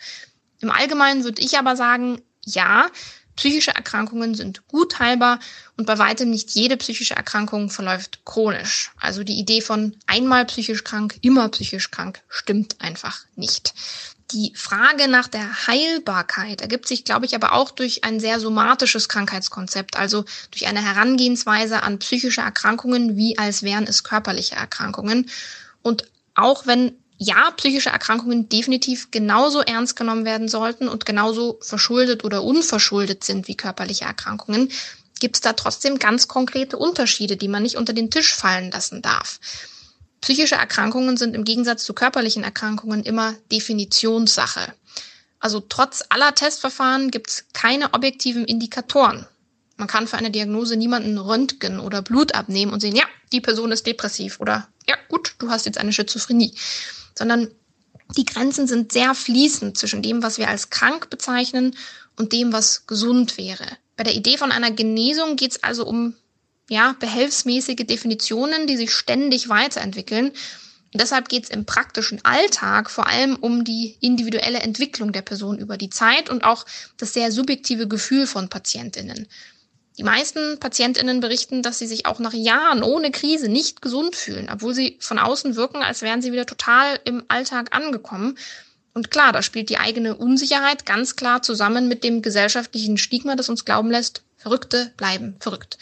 Im 0.60 0.70
Allgemeinen 0.70 1.24
würde 1.24 1.42
ich 1.42 1.58
aber 1.58 1.76
sagen, 1.76 2.20
ja, 2.44 2.86
Psychische 3.36 3.72
Erkrankungen 3.72 4.34
sind 4.34 4.66
gut 4.68 4.98
heilbar 4.98 5.40
und 5.76 5.86
bei 5.86 5.98
weitem 5.98 6.30
nicht 6.30 6.50
jede 6.52 6.76
psychische 6.76 7.14
Erkrankung 7.14 7.70
verläuft 7.70 8.24
chronisch. 8.24 8.92
Also 9.00 9.24
die 9.24 9.38
Idee 9.38 9.60
von 9.60 9.96
einmal 10.06 10.44
psychisch 10.44 10.84
krank, 10.84 11.16
immer 11.20 11.48
psychisch 11.48 11.90
krank 11.90 12.22
stimmt 12.28 12.80
einfach 12.80 13.24
nicht. 13.34 13.74
Die 14.30 14.52
Frage 14.56 15.08
nach 15.08 15.28
der 15.28 15.66
Heilbarkeit 15.66 16.60
ergibt 16.60 16.88
sich, 16.88 17.04
glaube 17.04 17.26
ich, 17.26 17.34
aber 17.34 17.52
auch 17.52 17.70
durch 17.70 18.04
ein 18.04 18.20
sehr 18.20 18.40
somatisches 18.40 19.08
Krankheitskonzept, 19.08 19.96
also 19.96 20.24
durch 20.50 20.66
eine 20.66 20.82
Herangehensweise 20.82 21.82
an 21.82 21.98
psychische 21.98 22.40
Erkrankungen, 22.40 23.16
wie 23.16 23.38
als 23.38 23.62
wären 23.62 23.84
es 23.84 24.02
körperliche 24.02 24.56
Erkrankungen. 24.56 25.30
Und 25.82 26.04
auch 26.34 26.66
wenn 26.66 26.96
ja, 27.24 27.50
psychische 27.52 27.90
Erkrankungen 27.90 28.48
definitiv 28.48 29.10
genauso 29.10 29.60
ernst 29.60 29.96
genommen 29.96 30.24
werden 30.24 30.48
sollten 30.48 30.88
und 30.88 31.06
genauso 31.06 31.58
verschuldet 31.60 32.24
oder 32.24 32.42
unverschuldet 32.42 33.24
sind 33.24 33.48
wie 33.48 33.56
körperliche 33.56 34.04
Erkrankungen, 34.04 34.70
gibt 35.20 35.36
es 35.36 35.40
da 35.40 35.54
trotzdem 35.54 35.98
ganz 35.98 36.28
konkrete 36.28 36.76
Unterschiede, 36.76 37.36
die 37.36 37.48
man 37.48 37.62
nicht 37.62 37.76
unter 37.76 37.92
den 37.92 38.10
Tisch 38.10 38.34
fallen 38.34 38.70
lassen 38.70 39.00
darf. 39.00 39.40
Psychische 40.20 40.56
Erkrankungen 40.56 41.16
sind 41.16 41.34
im 41.34 41.44
Gegensatz 41.44 41.84
zu 41.84 41.94
körperlichen 41.94 42.44
Erkrankungen 42.44 43.02
immer 43.02 43.34
Definitionssache. 43.52 44.72
Also 45.38 45.60
trotz 45.60 46.02
aller 46.08 46.34
Testverfahren 46.34 47.10
gibt 47.10 47.30
es 47.30 47.44
keine 47.52 47.92
objektiven 47.92 48.44
Indikatoren. 48.44 49.26
Man 49.76 49.88
kann 49.88 50.06
für 50.06 50.16
eine 50.16 50.30
Diagnose 50.30 50.76
niemanden 50.76 51.18
Röntgen 51.18 51.80
oder 51.80 52.00
Blut 52.00 52.34
abnehmen 52.34 52.72
und 52.72 52.80
sehen, 52.80 52.96
ja, 52.96 53.04
die 53.32 53.40
Person 53.40 53.72
ist 53.72 53.86
depressiv 53.86 54.40
oder 54.40 54.68
ja, 54.88 54.96
gut, 55.08 55.34
du 55.38 55.50
hast 55.50 55.66
jetzt 55.66 55.78
eine 55.78 55.92
Schizophrenie 55.92 56.54
sondern 57.16 57.50
die 58.16 58.24
Grenzen 58.24 58.66
sind 58.66 58.92
sehr 58.92 59.14
fließend 59.14 59.78
zwischen 59.78 60.02
dem, 60.02 60.22
was 60.22 60.38
wir 60.38 60.48
als 60.48 60.70
krank 60.70 61.10
bezeichnen 61.10 61.76
und 62.16 62.32
dem, 62.32 62.52
was 62.52 62.86
gesund 62.86 63.38
wäre. 63.38 63.64
Bei 63.96 64.04
der 64.04 64.14
Idee 64.14 64.36
von 64.36 64.52
einer 64.52 64.70
Genesung 64.70 65.36
geht 65.36 65.52
es 65.52 65.62
also 65.62 65.86
um 65.86 66.14
ja, 66.68 66.94
behelfsmäßige 66.98 67.86
Definitionen, 67.86 68.66
die 68.66 68.76
sich 68.76 68.92
ständig 68.92 69.48
weiterentwickeln. 69.48 70.28
Und 70.28 71.00
deshalb 71.00 71.28
geht 71.28 71.44
es 71.44 71.50
im 71.50 71.64
praktischen 71.64 72.24
Alltag 72.24 72.90
vor 72.90 73.08
allem 73.08 73.36
um 73.36 73.64
die 73.64 73.96
individuelle 74.00 74.60
Entwicklung 74.60 75.12
der 75.12 75.22
Person 75.22 75.58
über 75.58 75.76
die 75.76 75.90
Zeit 75.90 76.30
und 76.30 76.44
auch 76.44 76.64
das 76.96 77.12
sehr 77.12 77.32
subjektive 77.32 77.88
Gefühl 77.88 78.26
von 78.26 78.48
Patientinnen. 78.48 79.26
Die 79.96 80.02
meisten 80.02 80.58
Patientinnen 80.58 81.20
berichten, 81.20 81.62
dass 81.62 81.78
sie 81.78 81.86
sich 81.86 82.06
auch 82.06 82.18
nach 82.18 82.32
Jahren 82.32 82.82
ohne 82.82 83.12
Krise 83.12 83.48
nicht 83.48 83.80
gesund 83.80 84.16
fühlen, 84.16 84.48
obwohl 84.52 84.74
sie 84.74 84.98
von 85.00 85.20
außen 85.20 85.54
wirken, 85.54 85.82
als 85.82 86.02
wären 86.02 86.20
sie 86.20 86.32
wieder 86.32 86.46
total 86.46 86.98
im 87.04 87.24
Alltag 87.28 87.74
angekommen. 87.76 88.36
Und 88.92 89.10
klar, 89.10 89.32
da 89.32 89.42
spielt 89.42 89.70
die 89.70 89.78
eigene 89.78 90.16
Unsicherheit 90.16 90.84
ganz 90.84 91.14
klar 91.14 91.42
zusammen 91.42 91.86
mit 91.86 92.02
dem 92.02 92.22
gesellschaftlichen 92.22 92.98
Stigma, 92.98 93.36
das 93.36 93.48
uns 93.48 93.64
glauben 93.64 93.90
lässt, 93.90 94.22
Verrückte 94.36 94.92
bleiben 94.96 95.36
verrückt. 95.38 95.78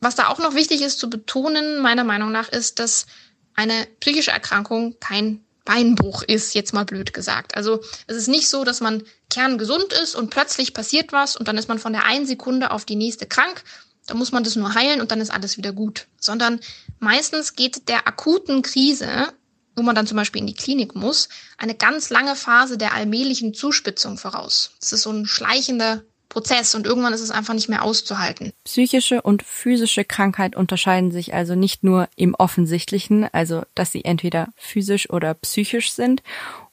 Was 0.00 0.16
da 0.16 0.28
auch 0.28 0.38
noch 0.38 0.54
wichtig 0.54 0.82
ist 0.82 0.98
zu 0.98 1.08
betonen, 1.08 1.80
meiner 1.80 2.04
Meinung 2.04 2.32
nach, 2.32 2.48
ist, 2.48 2.78
dass 2.78 3.06
eine 3.54 3.86
psychische 4.00 4.32
Erkrankung 4.32 4.96
kein 4.98 5.44
Beinbruch 5.64 6.22
ist, 6.22 6.54
jetzt 6.54 6.72
mal 6.72 6.84
blöd 6.84 7.12
gesagt. 7.12 7.56
Also 7.56 7.80
es 8.06 8.16
ist 8.16 8.28
nicht 8.28 8.48
so, 8.48 8.64
dass 8.64 8.80
man 8.80 9.04
kerngesund 9.30 9.92
ist 9.92 10.14
und 10.14 10.30
plötzlich 10.30 10.74
passiert 10.74 11.12
was 11.12 11.36
und 11.36 11.48
dann 11.48 11.58
ist 11.58 11.68
man 11.68 11.78
von 11.78 11.92
der 11.92 12.04
einen 12.04 12.26
Sekunde 12.26 12.70
auf 12.70 12.84
die 12.84 12.96
nächste 12.96 13.26
krank. 13.26 13.62
Da 14.06 14.14
muss 14.14 14.32
man 14.32 14.42
das 14.42 14.56
nur 14.56 14.74
heilen 14.74 15.00
und 15.00 15.12
dann 15.12 15.20
ist 15.20 15.30
alles 15.30 15.56
wieder 15.56 15.72
gut. 15.72 16.06
Sondern 16.18 16.60
meistens 16.98 17.54
geht 17.54 17.88
der 17.88 18.08
akuten 18.08 18.62
Krise, 18.62 19.32
wo 19.76 19.82
man 19.82 19.94
dann 19.94 20.06
zum 20.06 20.16
Beispiel 20.16 20.40
in 20.40 20.48
die 20.48 20.54
Klinik 20.54 20.94
muss, 20.94 21.28
eine 21.56 21.74
ganz 21.74 22.10
lange 22.10 22.36
Phase 22.36 22.76
der 22.76 22.94
allmählichen 22.94 23.54
Zuspitzung 23.54 24.18
voraus. 24.18 24.72
Das 24.80 24.92
ist 24.92 25.02
so 25.02 25.10
ein 25.10 25.26
schleichender 25.26 26.02
Prozess 26.32 26.74
und 26.74 26.86
irgendwann 26.86 27.12
ist 27.12 27.20
es 27.20 27.30
einfach 27.30 27.52
nicht 27.52 27.68
mehr 27.68 27.84
auszuhalten. 27.84 28.52
Psychische 28.64 29.20
und 29.20 29.42
physische 29.42 30.04
Krankheit 30.04 30.56
unterscheiden 30.56 31.12
sich 31.12 31.34
also 31.34 31.54
nicht 31.54 31.84
nur 31.84 32.08
im 32.16 32.34
Offensichtlichen, 32.34 33.28
also 33.32 33.62
dass 33.74 33.92
sie 33.92 34.04
entweder 34.04 34.48
physisch 34.56 35.10
oder 35.10 35.34
psychisch 35.34 35.92
sind 35.92 36.22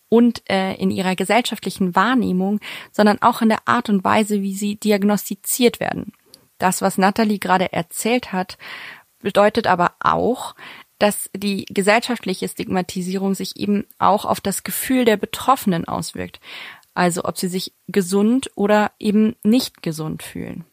und 0.08 0.42
äh, 0.50 0.76
in 0.76 0.92
ihrer 0.92 1.16
gesellschaftlichen 1.16 1.94
Wahrnehmung, 1.94 2.62
sondern 2.92 3.22
auch 3.22 3.42
in 3.42 3.50
der 3.50 3.68
Art 3.68 3.90
und 3.90 4.04
Weise, 4.04 4.42
wie 4.42 4.56
sie 4.56 4.78
diagnostiziert 4.78 5.82
werden. 5.82 6.14
Das, 6.58 6.82
was 6.82 6.98
Natalie 6.98 7.40
gerade 7.40 7.74
erzählt 7.74 8.32
hat, 8.32 8.58
bedeutet 9.20 9.68
aber 9.68 9.92
auch, 10.00 10.56
dass 11.00 11.30
die 11.36 11.66
gesellschaftliche 11.66 12.48
Stigmatisierung 12.48 13.36
sich 13.36 13.58
eben 13.58 13.86
auch 14.00 14.26
auf 14.26 14.40
das 14.42 14.64
Gefühl 14.64 15.06
der 15.06 15.18
Betroffenen 15.18 15.86
auswirkt 15.86 16.40
also 17.00 17.24
ob 17.24 17.38
sie 17.38 17.48
sich 17.48 17.72
gesund 17.88 18.52
oder 18.56 18.92
eben 19.00 19.38
nicht 19.42 19.82
gesund 19.82 20.22
fühlen. 20.22 20.66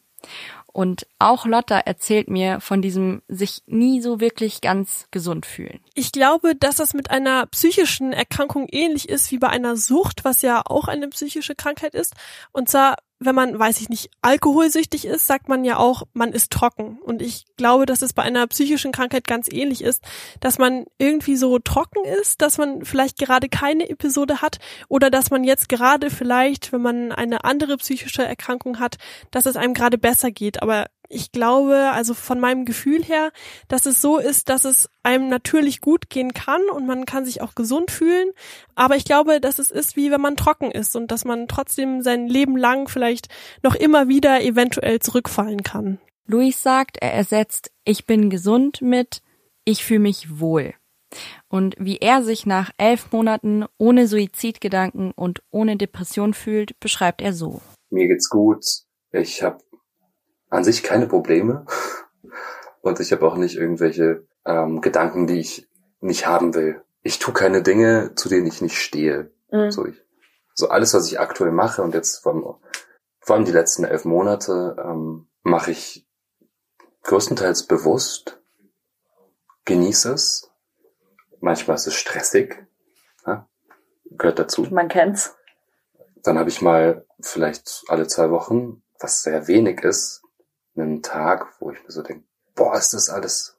Und 0.73 1.07
auch 1.21 1.47
Lotta 1.47 1.79
erzählt 1.79 2.29
mir 2.29 2.61
von 2.61 2.83
diesem 2.83 3.23
sich 3.29 3.63
nie 3.67 4.01
so 4.01 4.19
wirklich 4.19 4.61
ganz 4.61 5.07
gesund 5.13 5.47
fühlen. 5.47 5.79
Ich 5.95 6.11
glaube, 6.11 6.57
dass 6.57 6.77
das 6.77 6.95
mit 6.95 7.13
einer 7.13 7.47
psychischen 7.47 8.13
Erkrankung 8.13 8.67
ähnlich 8.73 9.09
ist 9.09 9.31
wie 9.31 9.39
bei 9.39 9.49
einer 9.49 9.77
Sucht, 9.77 10.25
was 10.25 10.43
ja 10.43 10.63
auch 10.67 10.89
eine 10.89 11.07
psychische 11.09 11.55
Krankheit 11.55 11.95
ist. 11.95 12.15
Und 12.51 12.69
zwar 12.69 12.97
wenn 13.19 13.35
man, 13.35 13.59
weiß 13.59 13.81
ich 13.81 13.89
nicht, 13.89 14.11
alkoholsüchtig 14.21 15.07
ist, 15.07 15.27
sagt 15.27 15.49
man 15.49 15.65
ja 15.65 15.79
auch, 15.79 16.03
man 16.13 16.33
ist 16.33 16.53
trocken. 16.53 16.99
Und 17.03 17.23
ich 17.23 17.45
glaube, 17.57 17.87
dass 17.87 18.03
es 18.03 18.13
bei 18.13 18.23
einer 18.23 18.47
psychischen 18.47 18.93
Krankheit 18.93 19.27
ganz 19.27 19.49
ähnlich 19.51 19.83
ist, 19.83 20.03
dass 20.41 20.59
man 20.59 20.85
irgendwie 20.99 21.37
so 21.37 21.59
trocken 21.59 22.05
ist, 22.05 22.43
dass 22.43 22.59
man 22.59 22.85
vielleicht 22.85 23.19
gerade 23.19 23.49
keine 23.49 23.89
Episode 23.89 24.43
hat 24.43 24.59
oder 24.89 25.11
dass 25.11 25.31
man 25.31 25.45
jetzt 25.45 25.69
gerade 25.69 26.11
vielleicht, 26.11 26.73
wenn 26.73 26.83
man 26.83 27.13
eine 27.13 27.45
andere 27.45 27.79
psychische 27.79 28.25
Erkrankung 28.25 28.79
hat, 28.81 28.97
dass 29.31 29.47
es 29.47 29.57
einem 29.57 29.73
gerade 29.73 29.97
besser 29.97 30.31
geht. 30.31 30.63
Aber 30.63 30.87
ich 31.09 31.33
glaube, 31.33 31.91
also 31.93 32.15
von 32.15 32.41
meinem 32.41 32.65
Gefühl 32.65 33.03
her, 33.03 33.33
dass 33.69 33.87
es 33.87 34.01
so 34.01 34.19
ist, 34.19 34.49
dass 34.49 34.65
es 34.65 34.89
einem 35.03 35.29
natürlich 35.29 35.81
gut 35.81 36.11
gehen 36.11 36.33
kann 36.33 36.63
und 36.73 36.87
man 36.87 37.07
kann 37.07 37.25
sich 37.25 37.41
auch 37.41 37.55
gesund 37.55 37.91
fühlen. 37.91 38.31
Aber 38.75 38.97
ich 38.97 39.05
glaube, 39.05 39.41
dass 39.41 39.59
es 39.59 39.71
ist, 39.71 39.97
wie 39.97 40.11
wenn 40.11 40.21
man 40.21 40.37
trocken 40.37 40.71
ist 40.71 40.97
und 40.97 41.11
dass 41.11 41.25
man 41.25 41.49
trotzdem 41.49 42.03
sein 42.03 42.27
Leben 42.29 42.57
lang 42.57 42.89
vielleicht 42.89 43.29
noch 43.63 43.75
immer 43.75 44.09
wieder 44.09 44.43
eventuell 44.43 45.01
zurückfallen 45.01 45.63
kann. 45.63 45.99
Luis 46.27 46.63
sagt, 46.63 46.97
er 46.99 47.13
ersetzt 47.13 47.71
ich 47.85 48.07
bin 48.07 48.31
gesund 48.31 48.83
mit 48.83 49.23
ich 49.65 49.85
fühle 49.85 50.01
mich 50.01 50.41
wohl. 50.41 50.75
Und 51.49 51.75
wie 51.79 51.99
er 51.99 52.23
sich 52.23 52.47
nach 52.47 52.71
elf 52.79 53.13
Monaten 53.13 53.65
ohne 53.79 54.07
Suizidgedanken 54.07 55.13
und 55.13 55.43
ohne 55.51 55.77
Depression 55.77 56.35
fühlt, 56.35 56.79
beschreibt 56.81 57.21
er 57.21 57.33
so. 57.33 57.61
Mir 57.91 58.09
geht's 58.09 58.29
gut. 58.29 58.65
Ich 59.13 59.43
habe 59.43 59.59
an 60.57 60.65
sich 60.65 60.83
keine 60.83 61.07
Probleme. 61.07 61.67
Und 62.81 62.99
ich 63.01 63.13
habe 63.13 63.27
auch 63.27 63.37
nicht 63.37 63.57
irgendwelche 63.57 64.27
ähm, 64.45 64.81
Gedanken, 64.81 65.27
die 65.27 65.41
ich 65.41 65.69
nicht 66.01 66.27
haben 66.27 66.55
will. 66.55 66.83
Ich 67.03 67.19
tue 67.19 67.35
keine 67.35 67.63
Dinge, 67.63 68.13
zu 68.15 68.29
denen 68.29 68.47
ich 68.47 68.63
nicht 68.63 68.79
stehe. 68.81 69.31
Mhm. 69.51 69.71
So, 69.71 69.87
ich, 69.87 70.03
so 70.55 70.69
alles, 70.69 70.95
was 70.95 71.07
ich 71.07 71.21
aktuell 71.21 71.53
mache 71.53 71.83
und 71.83 71.95
jetzt 71.95 72.23
vor 72.23 72.33
allem, 72.33 72.45
vor 73.21 73.37
allem 73.37 73.45
die 73.45 73.53
letzten 73.53 73.85
elf 73.85 74.05
Monate, 74.05 74.77
ähm, 74.83 75.29
mache 75.43 75.73
ich 75.73 76.07
größtenteils 77.03 77.65
bewusst, 77.65 78.41
genieße 79.65 80.13
es. 80.13 80.51
Manchmal 81.41 81.77
ist 81.77 81.87
es 81.87 81.95
stressig, 81.95 82.67
ja? 83.27 83.47
gehört 84.11 84.39
dazu. 84.39 84.63
Man 84.71 84.89
kennt's. 84.89 85.37
Dann 86.23 86.39
habe 86.39 86.49
ich 86.49 86.63
mal 86.63 87.05
vielleicht 87.21 87.85
alle 87.89 88.07
zwei 88.07 88.31
Wochen, 88.31 88.83
was 88.99 89.23
sehr 89.23 89.47
wenig 89.47 89.83
ist, 89.83 90.23
einen 90.83 91.03
Tag, 91.03 91.47
wo 91.61 91.71
ich 91.71 91.83
mir 91.83 91.91
so 91.91 92.03
denke, 92.03 92.25
boah, 92.55 92.77
ist 92.77 92.93
das 92.93 93.09
alles 93.09 93.57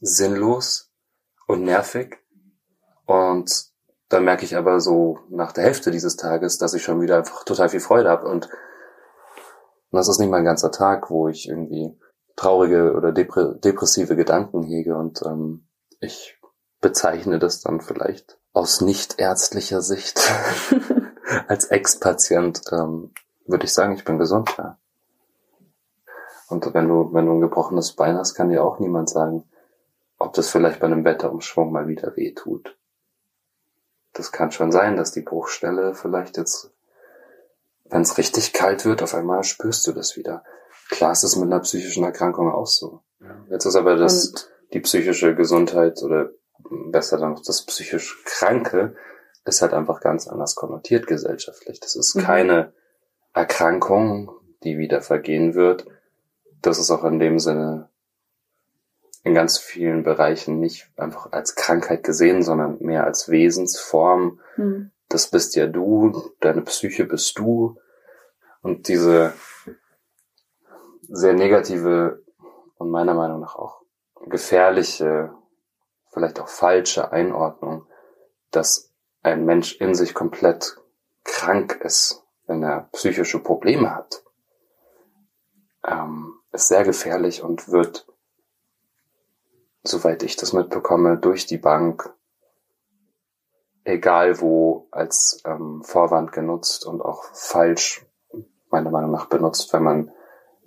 sinnlos 0.00 0.90
und 1.46 1.64
nervig. 1.64 2.18
Und 3.06 3.72
dann 4.08 4.24
merke 4.24 4.44
ich 4.44 4.56
aber 4.56 4.80
so 4.80 5.18
nach 5.28 5.52
der 5.52 5.64
Hälfte 5.64 5.90
dieses 5.90 6.16
Tages, 6.16 6.58
dass 6.58 6.74
ich 6.74 6.82
schon 6.82 7.00
wieder 7.00 7.16
einfach 7.16 7.44
total 7.44 7.68
viel 7.68 7.80
Freude 7.80 8.10
habe. 8.10 8.28
Und 8.28 8.48
das 9.90 10.08
ist 10.08 10.18
nicht 10.18 10.30
mal 10.30 10.38
ein 10.38 10.44
ganzer 10.44 10.70
Tag, 10.70 11.10
wo 11.10 11.28
ich 11.28 11.48
irgendwie 11.48 11.98
traurige 12.36 12.94
oder 12.94 13.12
depressive 13.12 14.16
Gedanken 14.16 14.62
hege. 14.62 14.96
Und 14.96 15.22
ähm, 15.22 15.66
ich 16.00 16.38
bezeichne 16.80 17.38
das 17.38 17.60
dann 17.60 17.80
vielleicht 17.80 18.38
aus 18.52 18.80
nicht 18.80 19.18
ärztlicher 19.18 19.80
Sicht 19.80 20.20
als 21.48 21.66
Ex-Patient, 21.66 22.62
ähm, 22.72 23.12
würde 23.46 23.64
ich 23.64 23.72
sagen, 23.72 23.94
ich 23.94 24.04
bin 24.04 24.18
gesund, 24.18 24.54
ja. 24.58 24.78
Und 26.52 26.74
wenn 26.74 26.86
du, 26.86 27.12
wenn 27.12 27.26
du 27.26 27.32
ein 27.32 27.40
gebrochenes 27.40 27.94
Bein 27.94 28.16
hast, 28.16 28.34
kann 28.34 28.50
dir 28.50 28.62
auch 28.62 28.78
niemand 28.78 29.08
sagen, 29.08 29.44
ob 30.18 30.34
das 30.34 30.50
vielleicht 30.50 30.80
bei 30.80 30.86
einem 30.86 31.04
Wetterumschwung 31.04 31.72
mal 31.72 31.88
wieder 31.88 32.14
weh 32.16 32.32
tut. 32.32 32.76
Das 34.12 34.30
kann 34.30 34.52
schon 34.52 34.70
sein, 34.70 34.96
dass 34.96 35.12
die 35.12 35.22
Bruchstelle 35.22 35.94
vielleicht 35.94 36.36
jetzt, 36.36 36.70
wenn 37.86 38.02
es 38.02 38.18
richtig 38.18 38.52
kalt 38.52 38.84
wird, 38.84 39.02
auf 39.02 39.14
einmal 39.14 39.42
spürst 39.44 39.86
du 39.86 39.92
das 39.92 40.16
wieder. 40.16 40.44
Klar 40.90 41.12
ist 41.12 41.24
es 41.24 41.36
mit 41.36 41.46
einer 41.46 41.60
psychischen 41.60 42.04
Erkrankung 42.04 42.52
auch 42.52 42.66
so. 42.66 43.00
Jetzt 43.48 43.64
ist 43.64 43.76
aber 43.76 43.96
das, 43.96 44.28
Und? 44.28 44.50
die 44.74 44.80
psychische 44.80 45.34
Gesundheit 45.34 46.02
oder 46.02 46.30
besser 46.90 47.16
dann 47.18 47.32
noch 47.32 47.42
das 47.42 47.64
psychisch 47.64 48.22
Kranke 48.24 48.94
ist 49.44 49.62
halt 49.62 49.72
einfach 49.72 50.00
ganz 50.00 50.28
anders 50.28 50.54
konnotiert 50.54 51.06
gesellschaftlich. 51.06 51.80
Das 51.80 51.96
ist 51.96 52.14
mhm. 52.14 52.20
keine 52.20 52.72
Erkrankung, 53.32 54.30
die 54.62 54.76
wieder 54.76 55.00
vergehen 55.00 55.54
wird, 55.54 55.86
das 56.62 56.78
ist 56.78 56.90
auch 56.90 57.04
in 57.04 57.18
dem 57.18 57.38
Sinne 57.38 57.88
in 59.24 59.34
ganz 59.34 59.58
vielen 59.58 60.02
Bereichen 60.02 60.58
nicht 60.58 60.90
einfach 60.96 61.30
als 61.32 61.54
Krankheit 61.54 62.02
gesehen, 62.02 62.42
sondern 62.42 62.78
mehr 62.80 63.04
als 63.04 63.28
Wesensform. 63.28 64.40
Mhm. 64.56 64.90
Das 65.08 65.28
bist 65.30 65.54
ja 65.54 65.66
du, 65.66 66.32
deine 66.40 66.62
Psyche 66.62 67.04
bist 67.04 67.38
du. 67.38 67.78
Und 68.62 68.88
diese 68.88 69.34
sehr 71.02 71.34
negative 71.34 72.22
und 72.78 72.90
meiner 72.90 73.14
Meinung 73.14 73.40
nach 73.40 73.56
auch 73.56 73.82
gefährliche, 74.26 75.32
vielleicht 76.10 76.40
auch 76.40 76.48
falsche 76.48 77.12
Einordnung, 77.12 77.86
dass 78.50 78.92
ein 79.22 79.44
Mensch 79.44 79.76
in 79.80 79.94
sich 79.94 80.14
komplett 80.14 80.76
krank 81.24 81.80
ist, 81.82 82.24
wenn 82.46 82.62
er 82.62 82.88
psychische 82.92 83.38
Probleme 83.38 83.94
hat. 83.94 84.24
Ähm, 85.86 86.31
ist 86.52 86.68
sehr 86.68 86.84
gefährlich 86.84 87.42
und 87.42 87.70
wird, 87.70 88.06
soweit 89.82 90.22
ich 90.22 90.36
das 90.36 90.52
mitbekomme, 90.52 91.16
durch 91.16 91.46
die 91.46 91.58
Bank, 91.58 92.14
egal 93.84 94.40
wo, 94.40 94.86
als 94.90 95.42
ähm, 95.44 95.82
Vorwand 95.82 96.32
genutzt 96.32 96.86
und 96.86 97.00
auch 97.00 97.24
falsch, 97.32 98.06
meiner 98.70 98.90
Meinung 98.90 99.10
nach, 99.10 99.26
benutzt, 99.26 99.72
wenn 99.72 99.82
man 99.82 100.12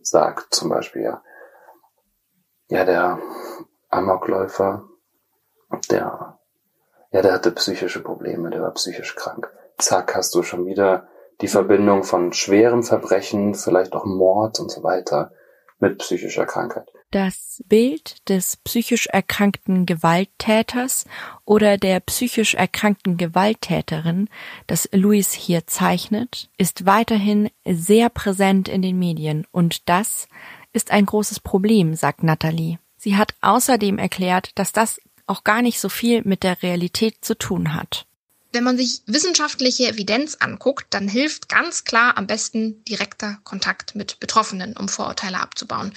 sagt, 0.01 0.53
zum 0.53 0.69
Beispiel, 0.69 1.03
ja, 1.03 1.23
ja, 2.67 2.83
der 2.83 3.19
Amokläufer, 3.89 4.89
der, 5.91 6.39
ja, 7.11 7.21
der 7.21 7.33
hatte 7.33 7.51
psychische 7.51 8.01
Probleme, 8.01 8.49
der 8.49 8.61
war 8.61 8.71
psychisch 8.71 9.15
krank. 9.15 9.51
Zack, 9.77 10.15
hast 10.15 10.33
du 10.33 10.41
schon 10.41 10.65
wieder 10.65 11.07
die 11.41 11.47
Verbindung 11.47 12.03
von 12.03 12.33
schwerem 12.33 12.81
Verbrechen, 12.81 13.53
vielleicht 13.53 13.93
auch 13.93 14.05
Mord 14.05 14.59
und 14.59 14.71
so 14.71 14.83
weiter 14.83 15.31
mit 15.79 15.99
psychischer 15.99 16.45
Krankheit. 16.45 16.87
Das 17.11 17.63
Bild 17.67 18.27
des 18.29 18.57
psychisch 18.57 19.07
erkrankten 19.07 19.85
Gewalttäters 19.85 21.05
oder 21.45 21.77
der 21.77 21.99
psychisch 22.01 22.55
erkrankten 22.55 23.17
Gewalttäterin, 23.17 24.29
das 24.67 24.89
Louis 24.91 25.31
hier 25.31 25.67
zeichnet, 25.67 26.49
ist 26.57 26.85
weiterhin 26.85 27.49
sehr 27.65 28.09
präsent 28.09 28.67
in 28.67 28.81
den 28.81 28.99
Medien 28.99 29.45
und 29.51 29.87
das 29.87 30.27
ist 30.73 30.91
ein 30.91 31.05
großes 31.05 31.39
Problem, 31.39 31.95
sagt 31.95 32.23
Natalie. 32.23 32.79
Sie 32.97 33.15
hat 33.15 33.35
außerdem 33.41 33.97
erklärt, 33.97 34.51
dass 34.55 34.71
das 34.71 34.99
auch 35.27 35.43
gar 35.43 35.61
nicht 35.61 35.79
so 35.79 35.89
viel 35.89 36.21
mit 36.23 36.43
der 36.43 36.61
Realität 36.61 37.17
zu 37.21 37.37
tun 37.37 37.73
hat. 37.73 38.07
Wenn 38.55 38.63
man 38.63 38.77
sich 38.77 39.01
wissenschaftliche 39.05 39.89
Evidenz 39.89 40.37
anguckt, 40.39 40.85
dann 40.91 41.09
hilft 41.09 41.49
ganz 41.49 41.83
klar 41.83 42.17
am 42.17 42.25
besten 42.25 42.85
direkter 42.85 43.37
Kontakt 43.43 43.95
mit 43.95 44.21
Betroffenen, 44.21 44.77
um 44.77 44.87
Vorurteile 44.87 45.41
abzubauen. 45.41 45.91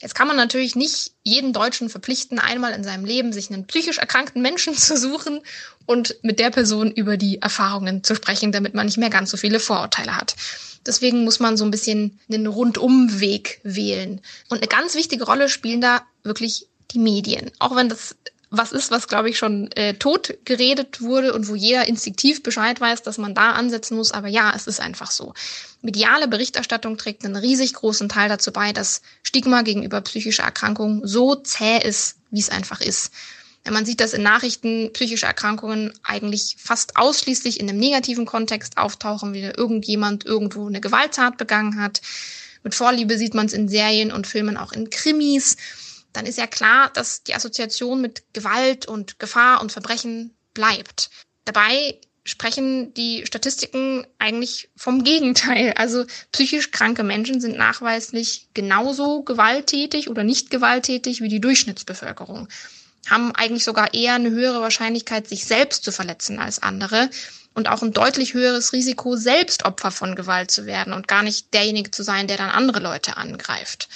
Jetzt 0.00 0.14
kann 0.14 0.26
man 0.26 0.38
natürlich 0.38 0.74
nicht 0.74 1.12
jeden 1.22 1.52
Deutschen 1.52 1.90
verpflichten, 1.90 2.38
einmal 2.38 2.72
in 2.72 2.82
seinem 2.82 3.04
Leben 3.04 3.34
sich 3.34 3.50
einen 3.50 3.66
psychisch 3.66 3.98
erkrankten 3.98 4.40
Menschen 4.40 4.74
zu 4.78 4.96
suchen 4.96 5.40
und 5.84 6.16
mit 6.22 6.38
der 6.38 6.48
Person 6.48 6.90
über 6.90 7.18
die 7.18 7.42
Erfahrungen 7.42 8.02
zu 8.02 8.14
sprechen, 8.14 8.52
damit 8.52 8.72
man 8.72 8.86
nicht 8.86 8.96
mehr 8.96 9.10
ganz 9.10 9.30
so 9.30 9.36
viele 9.36 9.60
Vorurteile 9.60 10.16
hat. 10.16 10.34
Deswegen 10.86 11.24
muss 11.24 11.40
man 11.40 11.58
so 11.58 11.64
ein 11.66 11.70
bisschen 11.70 12.18
einen 12.32 12.46
Rundumweg 12.46 13.60
wählen. 13.64 14.22
Und 14.48 14.58
eine 14.62 14.68
ganz 14.68 14.94
wichtige 14.94 15.24
Rolle 15.24 15.50
spielen 15.50 15.82
da 15.82 16.06
wirklich 16.22 16.68
die 16.90 17.00
Medien. 17.00 17.50
Auch 17.58 17.76
wenn 17.76 17.90
das 17.90 18.16
was 18.50 18.72
ist, 18.72 18.90
was 18.90 19.08
glaube 19.08 19.28
ich 19.28 19.38
schon 19.38 19.70
äh, 19.72 19.94
tot 19.94 20.34
geredet 20.44 21.00
wurde 21.02 21.34
und 21.34 21.48
wo 21.48 21.54
jeder 21.54 21.86
instinktiv 21.86 22.42
Bescheid 22.42 22.80
weiß, 22.80 23.02
dass 23.02 23.18
man 23.18 23.34
da 23.34 23.52
ansetzen 23.52 23.96
muss. 23.96 24.12
Aber 24.12 24.28
ja, 24.28 24.52
es 24.56 24.66
ist 24.66 24.80
einfach 24.80 25.10
so. 25.10 25.34
Mediale 25.82 26.28
Berichterstattung 26.28 26.96
trägt 26.96 27.24
einen 27.24 27.36
riesig 27.36 27.74
großen 27.74 28.08
Teil 28.08 28.28
dazu 28.28 28.50
bei, 28.52 28.72
dass 28.72 29.02
Stigma 29.22 29.62
gegenüber 29.62 30.00
psychischer 30.00 30.44
Erkrankung 30.44 31.06
so 31.06 31.34
zäh 31.34 31.78
ist, 31.78 32.16
wie 32.30 32.40
es 32.40 32.50
einfach 32.50 32.80
ist. 32.80 33.12
Wenn 33.64 33.74
man 33.74 33.84
sieht, 33.84 34.00
dass 34.00 34.14
in 34.14 34.22
Nachrichten 34.22 34.92
psychische 34.94 35.26
Erkrankungen 35.26 35.92
eigentlich 36.02 36.56
fast 36.58 36.96
ausschließlich 36.96 37.60
in 37.60 37.68
einem 37.68 37.78
negativen 37.78 38.24
Kontext 38.24 38.78
auftauchen, 38.78 39.34
wie 39.34 39.42
irgendjemand 39.42 40.24
irgendwo 40.24 40.66
eine 40.66 40.80
Gewalttat 40.80 41.36
begangen 41.36 41.80
hat. 41.80 42.00
Mit 42.62 42.74
Vorliebe 42.74 43.18
sieht 43.18 43.34
man 43.34 43.46
es 43.46 43.52
in 43.52 43.68
Serien 43.68 44.10
und 44.10 44.26
Filmen 44.26 44.56
auch 44.56 44.72
in 44.72 44.88
Krimis 44.88 45.56
dann 46.18 46.26
ist 46.26 46.36
ja 46.36 46.48
klar, 46.48 46.90
dass 46.92 47.22
die 47.22 47.36
Assoziation 47.36 48.00
mit 48.00 48.24
Gewalt 48.32 48.86
und 48.86 49.20
Gefahr 49.20 49.60
und 49.60 49.70
Verbrechen 49.70 50.36
bleibt. 50.52 51.10
Dabei 51.44 52.00
sprechen 52.24 52.92
die 52.94 53.24
Statistiken 53.24 54.04
eigentlich 54.18 54.68
vom 54.74 55.04
Gegenteil. 55.04 55.74
Also 55.76 56.06
psychisch 56.32 56.72
kranke 56.72 57.04
Menschen 57.04 57.40
sind 57.40 57.56
nachweislich 57.56 58.48
genauso 58.52 59.22
gewalttätig 59.22 60.10
oder 60.10 60.24
nicht 60.24 60.50
gewalttätig 60.50 61.20
wie 61.20 61.28
die 61.28 61.40
Durchschnittsbevölkerung, 61.40 62.48
haben 63.08 63.32
eigentlich 63.36 63.62
sogar 63.62 63.94
eher 63.94 64.14
eine 64.14 64.30
höhere 64.30 64.60
Wahrscheinlichkeit, 64.60 65.28
sich 65.28 65.44
selbst 65.44 65.84
zu 65.84 65.92
verletzen 65.92 66.40
als 66.40 66.60
andere 66.60 67.10
und 67.54 67.68
auch 67.68 67.82
ein 67.82 67.92
deutlich 67.92 68.34
höheres 68.34 68.72
Risiko, 68.72 69.14
selbst 69.14 69.64
Opfer 69.64 69.92
von 69.92 70.16
Gewalt 70.16 70.50
zu 70.50 70.66
werden 70.66 70.92
und 70.92 71.06
gar 71.06 71.22
nicht 71.22 71.54
derjenige 71.54 71.92
zu 71.92 72.02
sein, 72.02 72.26
der 72.26 72.38
dann 72.38 72.50
andere 72.50 72.80
Leute 72.80 73.16
angreift. 73.16 73.88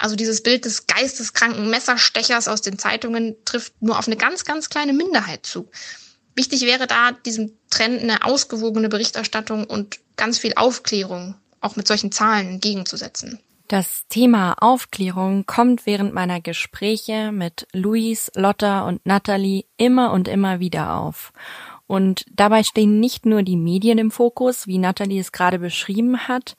Also 0.00 0.16
dieses 0.16 0.42
Bild 0.42 0.64
des 0.64 0.86
geisteskranken 0.86 1.68
Messerstechers 1.68 2.48
aus 2.48 2.62
den 2.62 2.78
Zeitungen 2.78 3.36
trifft 3.44 3.74
nur 3.82 3.98
auf 3.98 4.06
eine 4.06 4.16
ganz, 4.16 4.46
ganz 4.46 4.70
kleine 4.70 4.94
Minderheit 4.94 5.44
zu. 5.44 5.68
Wichtig 6.34 6.62
wäre 6.62 6.86
da 6.86 7.12
diesem 7.12 7.52
Trend 7.68 8.02
eine 8.02 8.24
ausgewogene 8.24 8.88
Berichterstattung 8.88 9.64
und 9.64 9.98
ganz 10.16 10.38
viel 10.38 10.54
Aufklärung 10.56 11.34
auch 11.60 11.76
mit 11.76 11.86
solchen 11.86 12.12
Zahlen 12.12 12.48
entgegenzusetzen. 12.48 13.40
Das 13.68 14.06
Thema 14.08 14.54
Aufklärung 14.58 15.44
kommt 15.44 15.84
während 15.84 16.14
meiner 16.14 16.40
Gespräche 16.40 17.30
mit 17.30 17.68
Luis, 17.74 18.32
Lotta 18.34 18.88
und 18.88 19.04
Natalie 19.04 19.66
immer 19.76 20.12
und 20.12 20.28
immer 20.28 20.60
wieder 20.60 20.94
auf. 20.94 21.34
Und 21.86 22.24
dabei 22.32 22.62
stehen 22.64 23.00
nicht 23.00 23.26
nur 23.26 23.42
die 23.42 23.56
Medien 23.58 23.98
im 23.98 24.10
Fokus, 24.10 24.66
wie 24.66 24.78
Natalie 24.78 25.20
es 25.20 25.30
gerade 25.30 25.58
beschrieben 25.58 26.26
hat, 26.26 26.56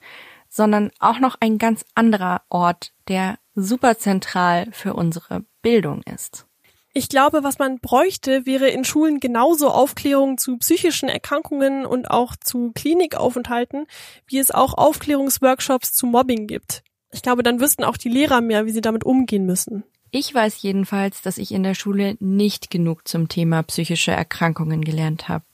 sondern 0.52 0.90
auch 1.00 1.18
noch 1.18 1.36
ein 1.40 1.56
ganz 1.56 1.84
anderer 1.94 2.42
Ort, 2.50 2.92
der 3.08 3.38
super 3.54 3.96
zentral 3.98 4.68
für 4.70 4.92
unsere 4.92 5.44
Bildung 5.62 6.02
ist. 6.02 6.46
Ich 6.92 7.08
glaube, 7.08 7.42
was 7.42 7.58
man 7.58 7.78
bräuchte, 7.78 8.44
wäre 8.44 8.68
in 8.68 8.84
Schulen 8.84 9.18
genauso 9.18 9.70
Aufklärung 9.70 10.36
zu 10.36 10.58
psychischen 10.58 11.08
Erkrankungen 11.08 11.86
und 11.86 12.10
auch 12.10 12.36
zu 12.36 12.70
Klinikaufenthalten, 12.74 13.86
wie 14.26 14.38
es 14.38 14.50
auch 14.50 14.74
Aufklärungsworkshops 14.74 15.94
zu 15.94 16.06
Mobbing 16.06 16.46
gibt. 16.46 16.82
Ich 17.10 17.22
glaube, 17.22 17.42
dann 17.42 17.60
wüssten 17.60 17.84
auch 17.84 17.96
die 17.96 18.10
Lehrer 18.10 18.42
mehr, 18.42 18.66
wie 18.66 18.72
sie 18.72 18.82
damit 18.82 19.04
umgehen 19.04 19.46
müssen. 19.46 19.84
Ich 20.10 20.34
weiß 20.34 20.60
jedenfalls, 20.60 21.22
dass 21.22 21.38
ich 21.38 21.52
in 21.52 21.62
der 21.62 21.74
Schule 21.74 22.16
nicht 22.20 22.68
genug 22.68 23.08
zum 23.08 23.30
Thema 23.30 23.62
psychische 23.62 24.12
Erkrankungen 24.12 24.82
gelernt 24.82 25.30
habe. 25.30 25.46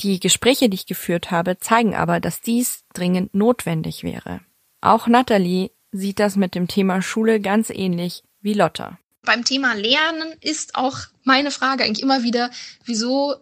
Die 0.00 0.20
Gespräche, 0.20 0.68
die 0.68 0.74
ich 0.74 0.86
geführt 0.86 1.30
habe, 1.30 1.58
zeigen 1.58 1.94
aber, 1.94 2.20
dass 2.20 2.40
dies 2.40 2.84
dringend 2.92 3.34
notwendig 3.34 4.02
wäre. 4.02 4.40
Auch 4.80 5.06
Natalie 5.06 5.70
sieht 5.92 6.18
das 6.18 6.36
mit 6.36 6.54
dem 6.54 6.68
Thema 6.68 7.00
Schule 7.00 7.40
ganz 7.40 7.70
ähnlich 7.70 8.24
wie 8.40 8.54
Lotta 8.54 8.98
beim 9.24 9.44
Thema 9.44 9.74
Lernen 9.74 10.32
ist 10.40 10.74
auch 10.74 10.98
meine 11.22 11.50
Frage 11.50 11.84
eigentlich 11.84 12.02
immer 12.02 12.22
wieder, 12.22 12.50
wieso 12.84 13.34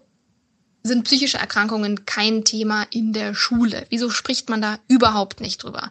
sind 0.83 1.05
psychische 1.05 1.39
Erkrankungen 1.39 2.07
kein 2.07 2.45
Thema 2.45 2.87
in 2.91 3.13
der 3.13 3.35
Schule? 3.35 3.87
Wieso 3.91 4.11
spricht 4.11 4.49
man 4.49 4.63
da 4.63 4.79
überhaupt 4.89 5.41
nicht 5.41 5.63
drüber? 5.63 5.91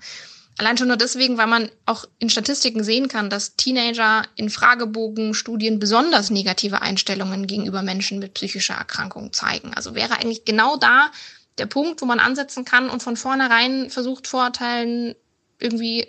Allein 0.57 0.77
schon 0.77 0.89
nur 0.89 0.97
deswegen, 0.97 1.37
weil 1.37 1.47
man 1.47 1.71
auch 1.85 2.05
in 2.19 2.29
Statistiken 2.29 2.83
sehen 2.83 3.07
kann, 3.07 3.29
dass 3.29 3.55
Teenager 3.55 4.23
in 4.35 4.49
Fragebogenstudien 4.49 5.79
besonders 5.79 6.29
negative 6.29 6.81
Einstellungen 6.81 7.47
gegenüber 7.47 7.81
Menschen 7.81 8.19
mit 8.19 8.33
psychischer 8.33 8.75
Erkrankung 8.75 9.33
zeigen. 9.33 9.73
Also 9.73 9.95
wäre 9.95 10.13
eigentlich 10.15 10.45
genau 10.45 10.77
da 10.77 11.11
der 11.57 11.65
Punkt, 11.65 12.01
wo 12.01 12.05
man 12.05 12.19
ansetzen 12.19 12.65
kann 12.65 12.89
und 12.89 13.01
von 13.01 13.17
vornherein 13.17 13.89
versucht, 13.89 14.27
Vorurteilen 14.27 15.15
irgendwie 15.59 16.07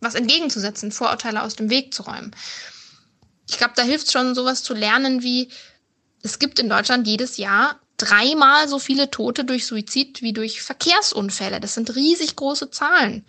was 0.00 0.14
entgegenzusetzen, 0.14 0.90
Vorurteile 0.90 1.42
aus 1.42 1.54
dem 1.54 1.70
Weg 1.70 1.92
zu 1.92 2.02
räumen 2.02 2.34
ich 3.50 3.58
glaube, 3.58 3.74
da 3.76 3.82
hilft 3.82 4.10
schon 4.10 4.34
sowas 4.34 4.62
zu 4.62 4.74
lernen 4.74 5.22
wie, 5.22 5.48
es 6.22 6.38
gibt 6.38 6.58
in 6.58 6.68
Deutschland 6.68 7.06
jedes 7.06 7.36
Jahr 7.36 7.80
dreimal 7.96 8.68
so 8.68 8.78
viele 8.78 9.10
Tote 9.10 9.44
durch 9.44 9.66
Suizid 9.66 10.22
wie 10.22 10.32
durch 10.32 10.62
Verkehrsunfälle. 10.62 11.60
Das 11.60 11.74
sind 11.74 11.94
riesig 11.94 12.36
große 12.36 12.70
Zahlen. 12.70 13.26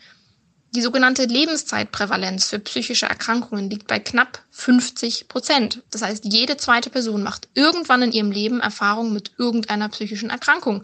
Die 0.74 0.82
sogenannte 0.82 1.26
Lebenszeitprävalenz 1.26 2.48
für 2.48 2.60
psychische 2.60 3.06
Erkrankungen 3.06 3.70
liegt 3.70 3.88
bei 3.88 4.00
knapp 4.00 4.42
50 4.52 5.28
Prozent. 5.28 5.84
Das 5.92 6.02
heißt, 6.02 6.24
jede 6.24 6.56
zweite 6.56 6.90
Person 6.90 7.24
macht 7.24 7.50
irgendwann 7.54 8.04
in 8.04 8.14
ihrem 8.14 8.32
Leben 8.32 8.62
Erfahrung 8.62 9.12
mit 9.12 9.32
irgendeiner 9.38 9.90
psychischen 9.90 10.30
Erkrankung. 10.30 10.84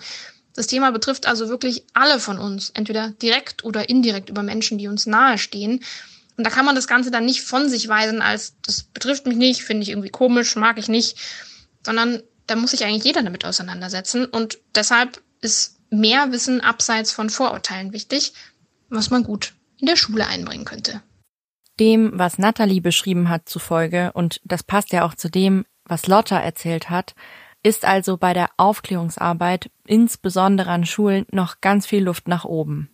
Das 0.56 0.67
Thema 0.67 0.91
betrifft 0.91 1.26
also 1.26 1.47
wirklich 1.47 1.86
alle 1.93 2.19
von 2.19 2.38
uns, 2.38 2.71
entweder 2.71 3.12
direkt 3.12 3.63
oder 3.63 3.88
indirekt 3.88 4.30
über 4.30 4.43
Menschen, 4.43 4.78
die 4.78 4.89
uns 4.89 5.06
nahestehen. 5.06 5.82
Und 6.36 6.43
da 6.43 6.50
kann 6.50 6.65
man 6.65 6.76
das 6.76 6.88
Ganze 6.88 7.10
dann 7.10 7.26
nicht 7.26 7.43
von 7.43 7.69
sich 7.69 7.88
weisen 7.88 8.21
als, 8.21 8.56
das 8.65 8.84
betrifft 8.84 9.26
mich 9.26 9.38
nicht, 9.38 9.63
finde 9.63 9.84
ich 9.84 9.89
irgendwie 9.89 10.10
komisch, 10.10 10.58
mag 10.58 10.78
ich 10.80 10.89
nicht, 10.89 11.17
sondern 11.86 12.21
da 12.45 12.58
muss 12.58 12.71
sich 12.71 12.84
eigentlich 12.84 13.06
jeder 13.06 13.23
damit 13.23 13.45
auseinandersetzen. 13.45 14.26
Und 14.26 14.60
deshalb 14.76 15.21
ist 15.39 15.78
mehr 15.91 16.34
Wissen 16.34 16.60
abseits 16.60 17.13
von 17.13 17.30
Vorurteilen 17.30 17.93
wichtig, 17.93 18.34
was 18.89 19.10
man 19.10 19.23
gut 19.23 19.54
in 19.79 19.87
der 19.87 19.95
Schule 19.95 20.27
einbringen 20.27 20.65
könnte. 20.65 21.01
Dem, 21.79 22.11
was 22.13 22.39
Natalie 22.39 22.81
beschrieben 22.81 23.29
hat 23.29 23.47
zufolge, 23.47 24.11
und 24.13 24.41
das 24.43 24.63
passt 24.63 24.91
ja 24.91 25.05
auch 25.05 25.13
zu 25.13 25.29
dem, 25.29 25.65
was 25.85 26.07
Lotta 26.07 26.39
erzählt 26.39 26.89
hat, 26.89 27.13
ist 27.63 27.85
also 27.85 28.17
bei 28.17 28.33
der 28.33 28.49
Aufklärungsarbeit, 28.57 29.69
insbesondere 29.85 30.71
an 30.71 30.85
Schulen, 30.85 31.25
noch 31.31 31.61
ganz 31.61 31.85
viel 31.85 32.03
Luft 32.03 32.27
nach 32.27 32.45
oben. 32.45 32.89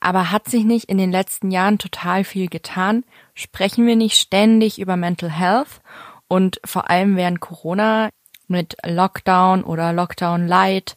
Aber 0.00 0.30
hat 0.30 0.48
sich 0.48 0.64
nicht 0.64 0.90
in 0.90 0.98
den 0.98 1.10
letzten 1.10 1.50
Jahren 1.50 1.78
total 1.78 2.24
viel 2.24 2.48
getan? 2.48 3.04
Sprechen 3.34 3.86
wir 3.86 3.96
nicht 3.96 4.18
ständig 4.18 4.78
über 4.78 4.96
Mental 4.96 5.30
Health 5.30 5.80
und 6.28 6.60
vor 6.64 6.90
allem 6.90 7.16
während 7.16 7.40
Corona 7.40 8.10
mit 8.46 8.76
Lockdown 8.84 9.64
oder 9.64 9.92
Lockdown 9.92 10.46
Light 10.46 10.96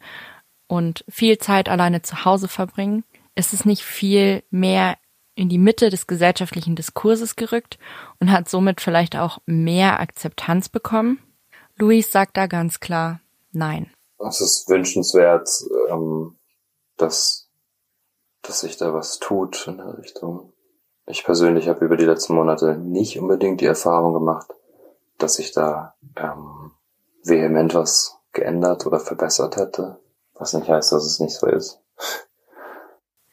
und 0.68 1.06
viel 1.08 1.38
Zeit 1.38 1.70
alleine 1.70 2.02
zu 2.02 2.26
Hause 2.26 2.48
verbringen? 2.48 3.04
Ist 3.38 3.54
es 3.54 3.66
nicht 3.66 3.84
viel 3.84 4.42
mehr 4.50 4.98
in 5.36 5.48
die 5.48 5.60
Mitte 5.60 5.92
des 5.92 6.08
gesellschaftlichen 6.08 6.76
Diskurses 6.76 7.36
gerückt 7.36 7.78
und 8.20 8.32
hat 8.32 8.50
somit 8.50 8.82
vielleicht 8.82 9.16
auch 9.16 9.38
mehr 9.46 10.00
Akzeptanz 10.00 10.70
bekommen? 10.70 11.20
Luis 11.76 12.12
sagt 12.12 12.36
da 12.36 12.48
ganz 12.48 12.80
klar 12.80 13.22
Nein. 13.52 13.92
Es 14.18 14.42
ist 14.42 14.68
wünschenswert, 14.70 15.48
ähm, 15.90 16.36
dass 16.98 17.52
dass 18.42 18.62
sich 18.62 18.78
da 18.78 18.92
was 18.94 19.20
tut 19.20 19.68
in 19.68 19.78
der 19.78 20.00
Richtung. 20.00 20.54
Ich 21.06 21.24
persönlich 21.24 21.68
habe 21.68 21.86
über 21.86 21.96
die 21.96 22.06
letzten 22.06 22.34
Monate 22.34 22.76
nicht 22.78 23.20
unbedingt 23.20 23.62
die 23.62 23.66
Erfahrung 23.66 24.14
gemacht, 24.14 24.48
dass 25.20 25.36
sich 25.36 25.52
da 25.52 25.94
ähm, 26.16 26.72
vehement 27.24 27.76
was 27.76 28.18
geändert 28.32 28.88
oder 28.88 29.00
verbessert 29.00 29.58
hätte, 29.58 30.00
was 30.34 30.54
nicht 30.54 30.68
heißt, 30.68 30.92
dass 30.92 31.06
es 31.06 31.20
nicht 31.20 31.36
so 31.36 31.46
ist. 31.46 31.80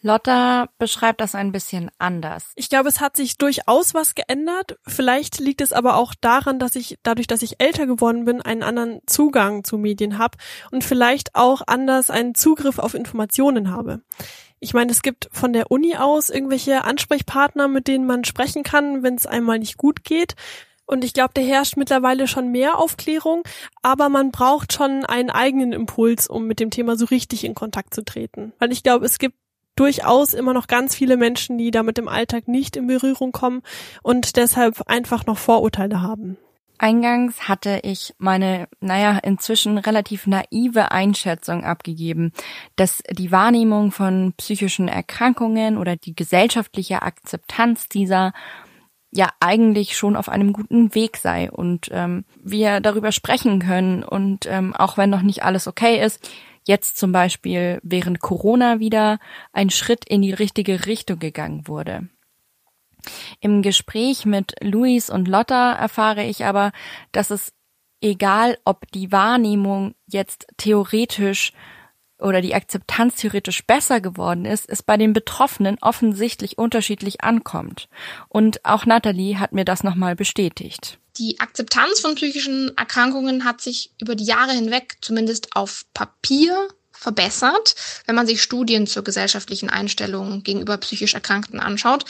Lotta 0.05 0.69
beschreibt 0.79 1.23
das 1.23 1.35
ein 1.35 1.51
bisschen 1.51 1.91
anders. 1.97 2.53
Ich 2.57 2.69
glaube, 2.69 2.91
es 2.91 3.01
hat 3.01 3.17
sich 3.17 3.39
durchaus 3.39 3.95
was 3.95 4.15
geändert. 4.15 4.77
Vielleicht 4.87 5.39
liegt 5.39 5.63
es 5.63 5.73
aber 5.73 5.97
auch 5.97 6.13
daran, 6.21 6.59
dass 6.59 6.77
ich 6.77 6.99
dadurch, 7.03 7.27
dass 7.27 7.41
ich 7.41 7.59
älter 7.59 7.87
geworden 7.87 8.27
bin, 8.27 8.43
einen 8.43 8.63
anderen 8.63 9.01
Zugang 9.07 9.65
zu 9.65 9.79
Medien 9.79 10.19
habe 10.19 10.37
und 10.71 10.85
vielleicht 10.85 11.35
auch 11.35 11.63
anders 11.67 12.11
einen 12.11 12.35
Zugriff 12.35 12.79
auf 12.79 12.93
Informationen 12.93 13.71
habe. 13.71 14.03
Ich 14.61 14.75
meine, 14.75 14.93
es 14.93 15.01
gibt 15.01 15.31
von 15.33 15.55
der 15.55 15.71
Uni 15.71 15.97
aus 15.97 16.29
irgendwelche 16.29 16.85
Ansprechpartner, 16.85 17.67
mit 17.67 17.89
denen 17.89 18.05
man 18.05 18.25
sprechen 18.25 18.63
kann, 18.63 19.03
wenn 19.03 19.15
es 19.15 19.27
einmal 19.27 19.59
nicht 19.59 19.79
gut 19.79 20.05
geht. 20.05 20.35
Und 20.85 21.03
ich 21.03 21.15
glaube, 21.15 21.31
da 21.33 21.41
herrscht 21.41 21.79
mittlerweile 21.79 22.29
schon 22.29 22.53
mehr 22.53 22.79
Aufklärung, 22.79 23.43
aber 23.81 24.11
man 24.11 24.33
braucht 24.33 24.75
schon 24.75 25.07
einen 25.07 25.31
eigenen 25.31 25.73
Impuls, 25.73 26.27
um 26.27 26.47
mit 26.47 26.61
dem 26.61 26.69
Thema 26.69 26.99
so 26.99 27.07
richtig 27.07 27.45
in 27.45 27.55
Kontakt 27.55 27.95
zu 27.95 28.05
treten. 28.05 28.53
Weil 28.59 28.71
ich 28.71 28.83
glaube, 28.83 29.07
es 29.07 29.19
gibt 29.19 29.37
durchaus 29.77 30.35
immer 30.35 30.53
noch 30.53 30.67
ganz 30.67 30.95
viele 30.95 31.17
Menschen, 31.17 31.59
die 31.59 31.71
damit 31.71 31.99
im 31.99 32.09
Alltag 32.09 32.49
nicht 32.49 32.77
in 32.77 32.87
Berührung 32.87 33.33
kommen 33.33 33.63
und 34.03 34.37
deshalb 34.37 34.83
einfach 34.89 35.27
noch 35.27 35.39
Vorurteile 35.39 36.03
haben. 36.03 36.37
Eingangs 36.79 37.49
hatte 37.49 37.81
ich 37.83 38.15
meine, 38.19 38.69
naja, 38.81 39.19
inzwischen 39.23 39.79
relativ 39.79 40.27
naive 40.27 40.91
Einschätzung 40.91 41.65
abgegeben, 41.65 42.33
dass 42.77 43.03
die 43.11 43.31
Wahrnehmung 43.31 43.93
von 43.93 44.35
psychischen 44.37 44.89
Erkrankungen 44.89 45.79
oder 45.79 45.97
die 45.97 46.17
gesellschaftliche 46.17 47.03
Akzeptanz 47.03 47.89
dieser 47.89 48.33
ja 49.13 49.29
eigentlich 49.39 49.97
schon 49.97 50.17
auf 50.17 50.29
einem 50.29 50.53
guten 50.53 50.95
Weg 50.97 51.17
sei 51.17 51.49
und 51.51 51.89
ähm, 51.93 52.25
wir 52.43 52.81
darüber 52.81 53.13
sprechen 53.13 53.61
können 53.61 54.03
und 54.03 54.47
ähm, 54.47 54.75
auch 54.75 54.97
wenn 54.97 55.09
noch 55.09 55.23
nicht 55.23 55.45
alles 55.45 55.69
okay 55.69 56.05
ist, 56.05 56.29
jetzt 56.65 56.97
zum 56.97 57.13
Beispiel 57.13 57.81
während 57.83 58.21
Corona 58.21 58.81
wieder 58.81 59.19
ein 59.53 59.71
Schritt 59.71 60.05
in 60.07 60.23
die 60.23 60.33
richtige 60.33 60.87
Richtung 60.87 61.19
gegangen 61.19 61.69
wurde. 61.69 62.09
Im 63.41 63.63
Gespräch 63.63 64.25
mit 64.25 64.55
Luis 64.61 65.11
und 65.11 65.29
Lotta 65.29 65.73
erfahre 65.73 66.25
ich 66.25 66.45
aber, 66.45 66.73
dass 67.13 67.31
es 67.31 67.53
egal, 68.01 68.59
ob 68.65 68.91
die 68.93 69.13
Wahrnehmung 69.13 69.95
jetzt 70.07 70.47
theoretisch 70.57 71.53
oder 72.19 72.41
die 72.41 72.55
Akzeptanz 72.55 73.17
theoretisch 73.17 73.67
besser 73.67 74.01
geworden 74.01 74.45
ist, 74.45 74.69
es 74.69 74.83
bei 74.83 74.97
den 74.97 75.13
Betroffenen 75.13 75.79
offensichtlich 75.81 76.59
unterschiedlich 76.59 77.23
ankommt. 77.23 77.89
Und 78.29 78.65
auch 78.65 78.87
Natalie 78.87 79.39
hat 79.39 79.53
mir 79.53 79.65
das 79.65 79.83
nochmal 79.83 80.17
bestätigt. 80.17 80.99
Die 81.17 81.39
Akzeptanz 81.39 82.01
von 82.01 82.17
psychischen 82.17 82.77
Erkrankungen 82.77 83.45
hat 83.45 83.61
sich 83.61 83.93
über 84.01 84.17
die 84.17 84.25
Jahre 84.25 84.53
hinweg 84.53 84.97
zumindest 85.01 85.55
auf 85.55 85.85
Papier 85.95 86.69
verbessert, 86.93 87.77
wenn 88.07 88.17
man 88.17 88.27
sich 88.27 88.43
Studien 88.43 88.87
zur 88.87 89.05
gesellschaftlichen 89.05 89.71
Einstellung 89.71 90.43
gegenüber 90.43 90.77
psychisch 90.79 91.15
Erkrankten 91.15 91.61
anschaut. 91.61 92.05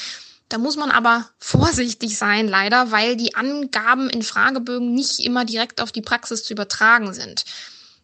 Da 0.49 0.57
muss 0.57 0.77
man 0.77 0.91
aber 0.91 1.29
vorsichtig 1.39 2.17
sein, 2.17 2.49
leider, 2.49 2.93
weil 2.93 3.17
die 3.17 3.35
Angaben 3.35 4.09
in 4.09 4.23
Fragebögen 4.23 4.95
nicht 4.95 5.21
immer 5.21 5.45
direkt 5.45 5.81
auf 5.83 5.93
die 5.93 6.03
Praxis 6.03 6.45
zu 6.45 6.55
übertragen 6.55 7.13
sind. 7.13 7.45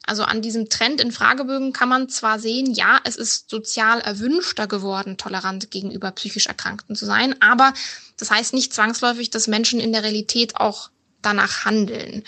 Also 0.07 0.25
an 0.25 0.43
diesem 0.43 0.69
Trend 0.69 1.01
in 1.01 1.13
Fragebögen 1.13 1.73
kann 1.73 1.89
man 1.89 2.09
zwar 2.09 2.39
sehen, 2.41 2.73
ja, 2.73 3.01
es 3.05 3.17
ist 3.17 3.51
sozial 3.51 4.01
erwünschter 4.01 4.67
geworden, 4.67 5.19
tolerant 5.19 5.71
gegenüber 5.71 6.11
psychisch 6.13 6.47
Erkrankten 6.47 6.97
zu 6.97 7.07
sein, 7.07 7.41
aber 7.41 7.75
das 8.17 8.31
heißt 8.31 8.55
nicht 8.55 8.73
zwangsläufig, 8.73 9.31
dass 9.31 9.47
Menschen 9.47 9.79
in 9.79 9.93
der 9.93 10.03
Realität 10.03 10.57
auch 10.57 10.91
danach 11.23 11.65
handeln. 11.65 12.25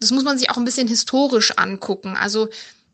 Das 0.00 0.10
muss 0.10 0.24
man 0.24 0.38
sich 0.38 0.50
auch 0.50 0.56
ein 0.56 0.64
bisschen 0.64 0.88
historisch 0.88 1.58
angucken. 1.58 2.16
Also 2.16 2.48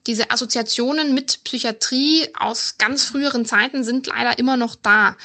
diese 0.07 0.31
Assoziationen 0.31 1.14
mit 1.14 1.44
Psychiatrie 1.44 2.29
aus 2.35 2.77
ganz 2.79 3.05
früheren 3.05 3.44
Zeiten 3.44 3.85
sind 3.85 4.07
leider 4.07 4.38
immer 4.38 4.57
noch 4.57 4.75
da. 4.75 5.16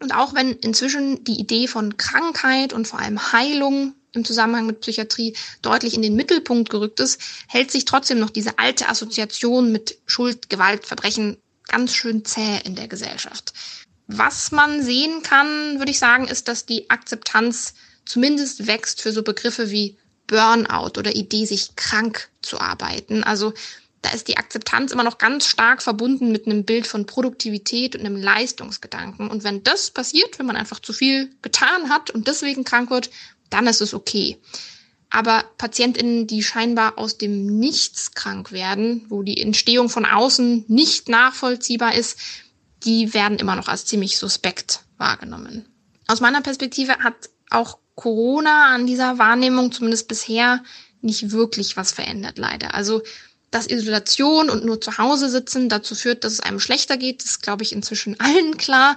Und 0.00 0.14
auch 0.14 0.34
wenn 0.34 0.52
inzwischen 0.52 1.22
die 1.24 1.38
Idee 1.38 1.68
von 1.68 1.96
Krankheit 1.96 2.72
und 2.72 2.88
vor 2.88 2.98
allem 2.98 3.32
Heilung 3.32 3.94
im 4.12 4.24
Zusammenhang 4.24 4.66
mit 4.66 4.80
Psychiatrie 4.80 5.34
deutlich 5.62 5.94
in 5.94 6.02
den 6.02 6.14
Mittelpunkt 6.14 6.70
gerückt 6.70 7.00
ist, 7.00 7.20
hält 7.48 7.70
sich 7.70 7.84
trotzdem 7.84 8.18
noch 8.18 8.30
diese 8.30 8.58
alte 8.58 8.88
Assoziation 8.88 9.72
mit 9.72 9.98
Schuld, 10.06 10.50
Gewalt, 10.50 10.86
Verbrechen 10.86 11.38
ganz 11.68 11.94
schön 11.94 12.24
zäh 12.24 12.60
in 12.64 12.74
der 12.74 12.88
Gesellschaft. 12.88 13.52
Was 14.06 14.52
man 14.52 14.82
sehen 14.82 15.22
kann, 15.22 15.78
würde 15.78 15.90
ich 15.90 15.98
sagen, 15.98 16.28
ist, 16.28 16.48
dass 16.48 16.66
die 16.66 16.90
Akzeptanz 16.90 17.74
zumindest 18.04 18.66
wächst 18.66 19.00
für 19.00 19.12
so 19.12 19.22
Begriffe 19.22 19.70
wie 19.70 19.96
Burnout 20.26 20.98
oder 20.98 21.14
Idee, 21.14 21.46
sich 21.46 21.76
krank 21.76 22.28
zu 22.42 22.60
arbeiten. 22.60 23.24
Also 23.24 23.54
da 24.02 24.10
ist 24.10 24.26
die 24.28 24.36
Akzeptanz 24.36 24.90
immer 24.90 25.04
noch 25.04 25.18
ganz 25.18 25.46
stark 25.46 25.80
verbunden 25.80 26.32
mit 26.32 26.46
einem 26.46 26.64
Bild 26.64 26.86
von 26.86 27.06
Produktivität 27.06 27.94
und 27.94 28.00
einem 28.00 28.16
Leistungsgedanken. 28.16 29.30
Und 29.30 29.44
wenn 29.44 29.62
das 29.62 29.90
passiert, 29.90 30.38
wenn 30.38 30.46
man 30.46 30.56
einfach 30.56 30.80
zu 30.80 30.92
viel 30.92 31.30
getan 31.40 31.88
hat 31.88 32.10
und 32.10 32.26
deswegen 32.26 32.64
krank 32.64 32.90
wird, 32.90 33.10
dann 33.52 33.66
ist 33.66 33.80
es 33.80 33.94
okay. 33.94 34.38
Aber 35.10 35.44
PatientInnen, 35.58 36.26
die 36.26 36.42
scheinbar 36.42 36.98
aus 36.98 37.18
dem 37.18 37.58
Nichts 37.58 38.12
krank 38.12 38.50
werden, 38.50 39.04
wo 39.10 39.22
die 39.22 39.40
Entstehung 39.40 39.90
von 39.90 40.06
außen 40.06 40.64
nicht 40.68 41.08
nachvollziehbar 41.10 41.94
ist, 41.94 42.18
die 42.84 43.12
werden 43.12 43.38
immer 43.38 43.54
noch 43.54 43.68
als 43.68 43.84
ziemlich 43.84 44.18
suspekt 44.18 44.80
wahrgenommen. 44.96 45.66
Aus 46.06 46.20
meiner 46.20 46.40
Perspektive 46.40 46.98
hat 46.98 47.14
auch 47.50 47.78
Corona 47.94 48.74
an 48.74 48.86
dieser 48.86 49.18
Wahrnehmung 49.18 49.70
zumindest 49.70 50.08
bisher 50.08 50.62
nicht 51.02 51.30
wirklich 51.30 51.76
was 51.76 51.92
verändert, 51.92 52.38
leider. 52.38 52.74
Also, 52.74 53.02
dass 53.50 53.66
Isolation 53.66 54.48
und 54.48 54.64
nur 54.64 54.80
zu 54.80 54.96
Hause 54.96 55.28
sitzen 55.28 55.68
dazu 55.68 55.94
führt, 55.94 56.24
dass 56.24 56.32
es 56.32 56.40
einem 56.40 56.58
schlechter 56.58 56.96
geht, 56.96 57.22
ist, 57.22 57.42
glaube 57.42 57.64
ich, 57.64 57.72
inzwischen 57.72 58.18
allen 58.18 58.56
klar. 58.56 58.96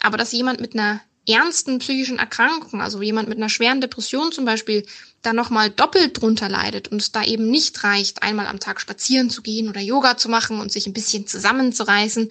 Aber 0.00 0.16
dass 0.16 0.32
jemand 0.32 0.60
mit 0.60 0.74
einer 0.74 1.00
ernsten 1.28 1.78
psychischen 1.78 2.18
Erkrankung, 2.18 2.80
also 2.80 3.02
jemand 3.02 3.28
mit 3.28 3.38
einer 3.38 3.48
schweren 3.48 3.80
Depression 3.80 4.32
zum 4.32 4.44
Beispiel, 4.44 4.86
da 5.22 5.32
nochmal 5.32 5.70
doppelt 5.70 6.20
drunter 6.20 6.48
leidet 6.48 6.88
und 6.88 7.00
es 7.00 7.12
da 7.12 7.24
eben 7.24 7.50
nicht 7.50 7.82
reicht, 7.84 8.22
einmal 8.22 8.46
am 8.46 8.60
Tag 8.60 8.80
spazieren 8.80 9.30
zu 9.30 9.42
gehen 9.42 9.68
oder 9.68 9.80
Yoga 9.80 10.16
zu 10.16 10.28
machen 10.28 10.60
und 10.60 10.70
sich 10.70 10.86
ein 10.86 10.92
bisschen 10.92 11.26
zusammenzureißen, 11.26 12.28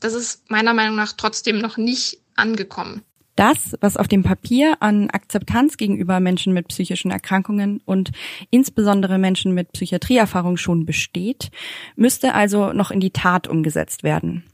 das 0.00 0.14
ist 0.14 0.50
meiner 0.50 0.74
Meinung 0.74 0.96
nach 0.96 1.12
trotzdem 1.12 1.58
noch 1.58 1.76
nicht 1.76 2.18
angekommen. 2.36 3.02
Das, 3.36 3.76
was 3.80 3.98
auf 3.98 4.08
dem 4.08 4.22
Papier 4.22 4.78
an 4.80 5.10
Akzeptanz 5.10 5.76
gegenüber 5.76 6.20
Menschen 6.20 6.54
mit 6.54 6.68
psychischen 6.68 7.10
Erkrankungen 7.10 7.82
und 7.84 8.12
insbesondere 8.50 9.18
Menschen 9.18 9.52
mit 9.52 9.72
Psychiatrieerfahrung 9.72 10.56
schon 10.56 10.86
besteht, 10.86 11.50
müsste 11.96 12.32
also 12.32 12.72
noch 12.72 12.90
in 12.90 13.00
die 13.00 13.10
Tat 13.10 13.46
umgesetzt 13.46 14.02
werden. 14.02 14.44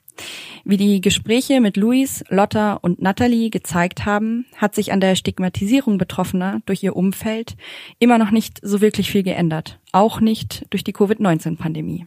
Wie 0.64 0.76
die 0.76 1.00
Gespräche 1.00 1.60
mit 1.60 1.76
Luis, 1.76 2.24
Lotta 2.28 2.74
und 2.74 3.02
Natalie 3.02 3.50
gezeigt 3.50 4.04
haben, 4.04 4.46
hat 4.56 4.74
sich 4.74 4.92
an 4.92 5.00
der 5.00 5.16
Stigmatisierung 5.16 5.98
Betroffener 5.98 6.60
durch 6.66 6.82
ihr 6.82 6.94
Umfeld 6.94 7.56
immer 7.98 8.18
noch 8.18 8.30
nicht 8.30 8.60
so 8.62 8.80
wirklich 8.80 9.10
viel 9.10 9.24
geändert, 9.24 9.80
auch 9.90 10.20
nicht 10.20 10.64
durch 10.70 10.84
die 10.84 10.92
Covid-19-Pandemie. 10.92 12.06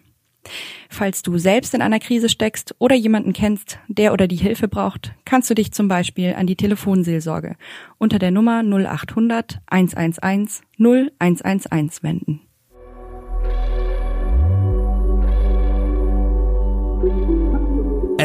Falls 0.90 1.22
du 1.24 1.38
selbst 1.38 1.74
in 1.74 1.82
einer 1.82 2.00
Krise 2.00 2.30
steckst 2.30 2.76
oder 2.80 2.96
jemanden 2.96 3.34
kennst, 3.34 3.80
der 3.88 4.14
oder 4.14 4.28
die 4.28 4.36
Hilfe 4.36 4.68
braucht, 4.68 5.14
kannst 5.26 5.50
du 5.50 5.56
dich 5.56 5.72
zum 5.72 5.88
Beispiel 5.88 6.36
an 6.36 6.48
die 6.48 6.56
Telefonseelsorge 6.56 7.56
unter 7.98 8.20
der 8.20 8.32
Nummer 8.32 8.62
0800 8.64 9.60
111 9.68 10.62
0111 10.78 12.04
wenden. 12.04 12.42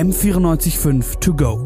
M945 0.00 1.20
to 1.20 1.34
go. 1.34 1.58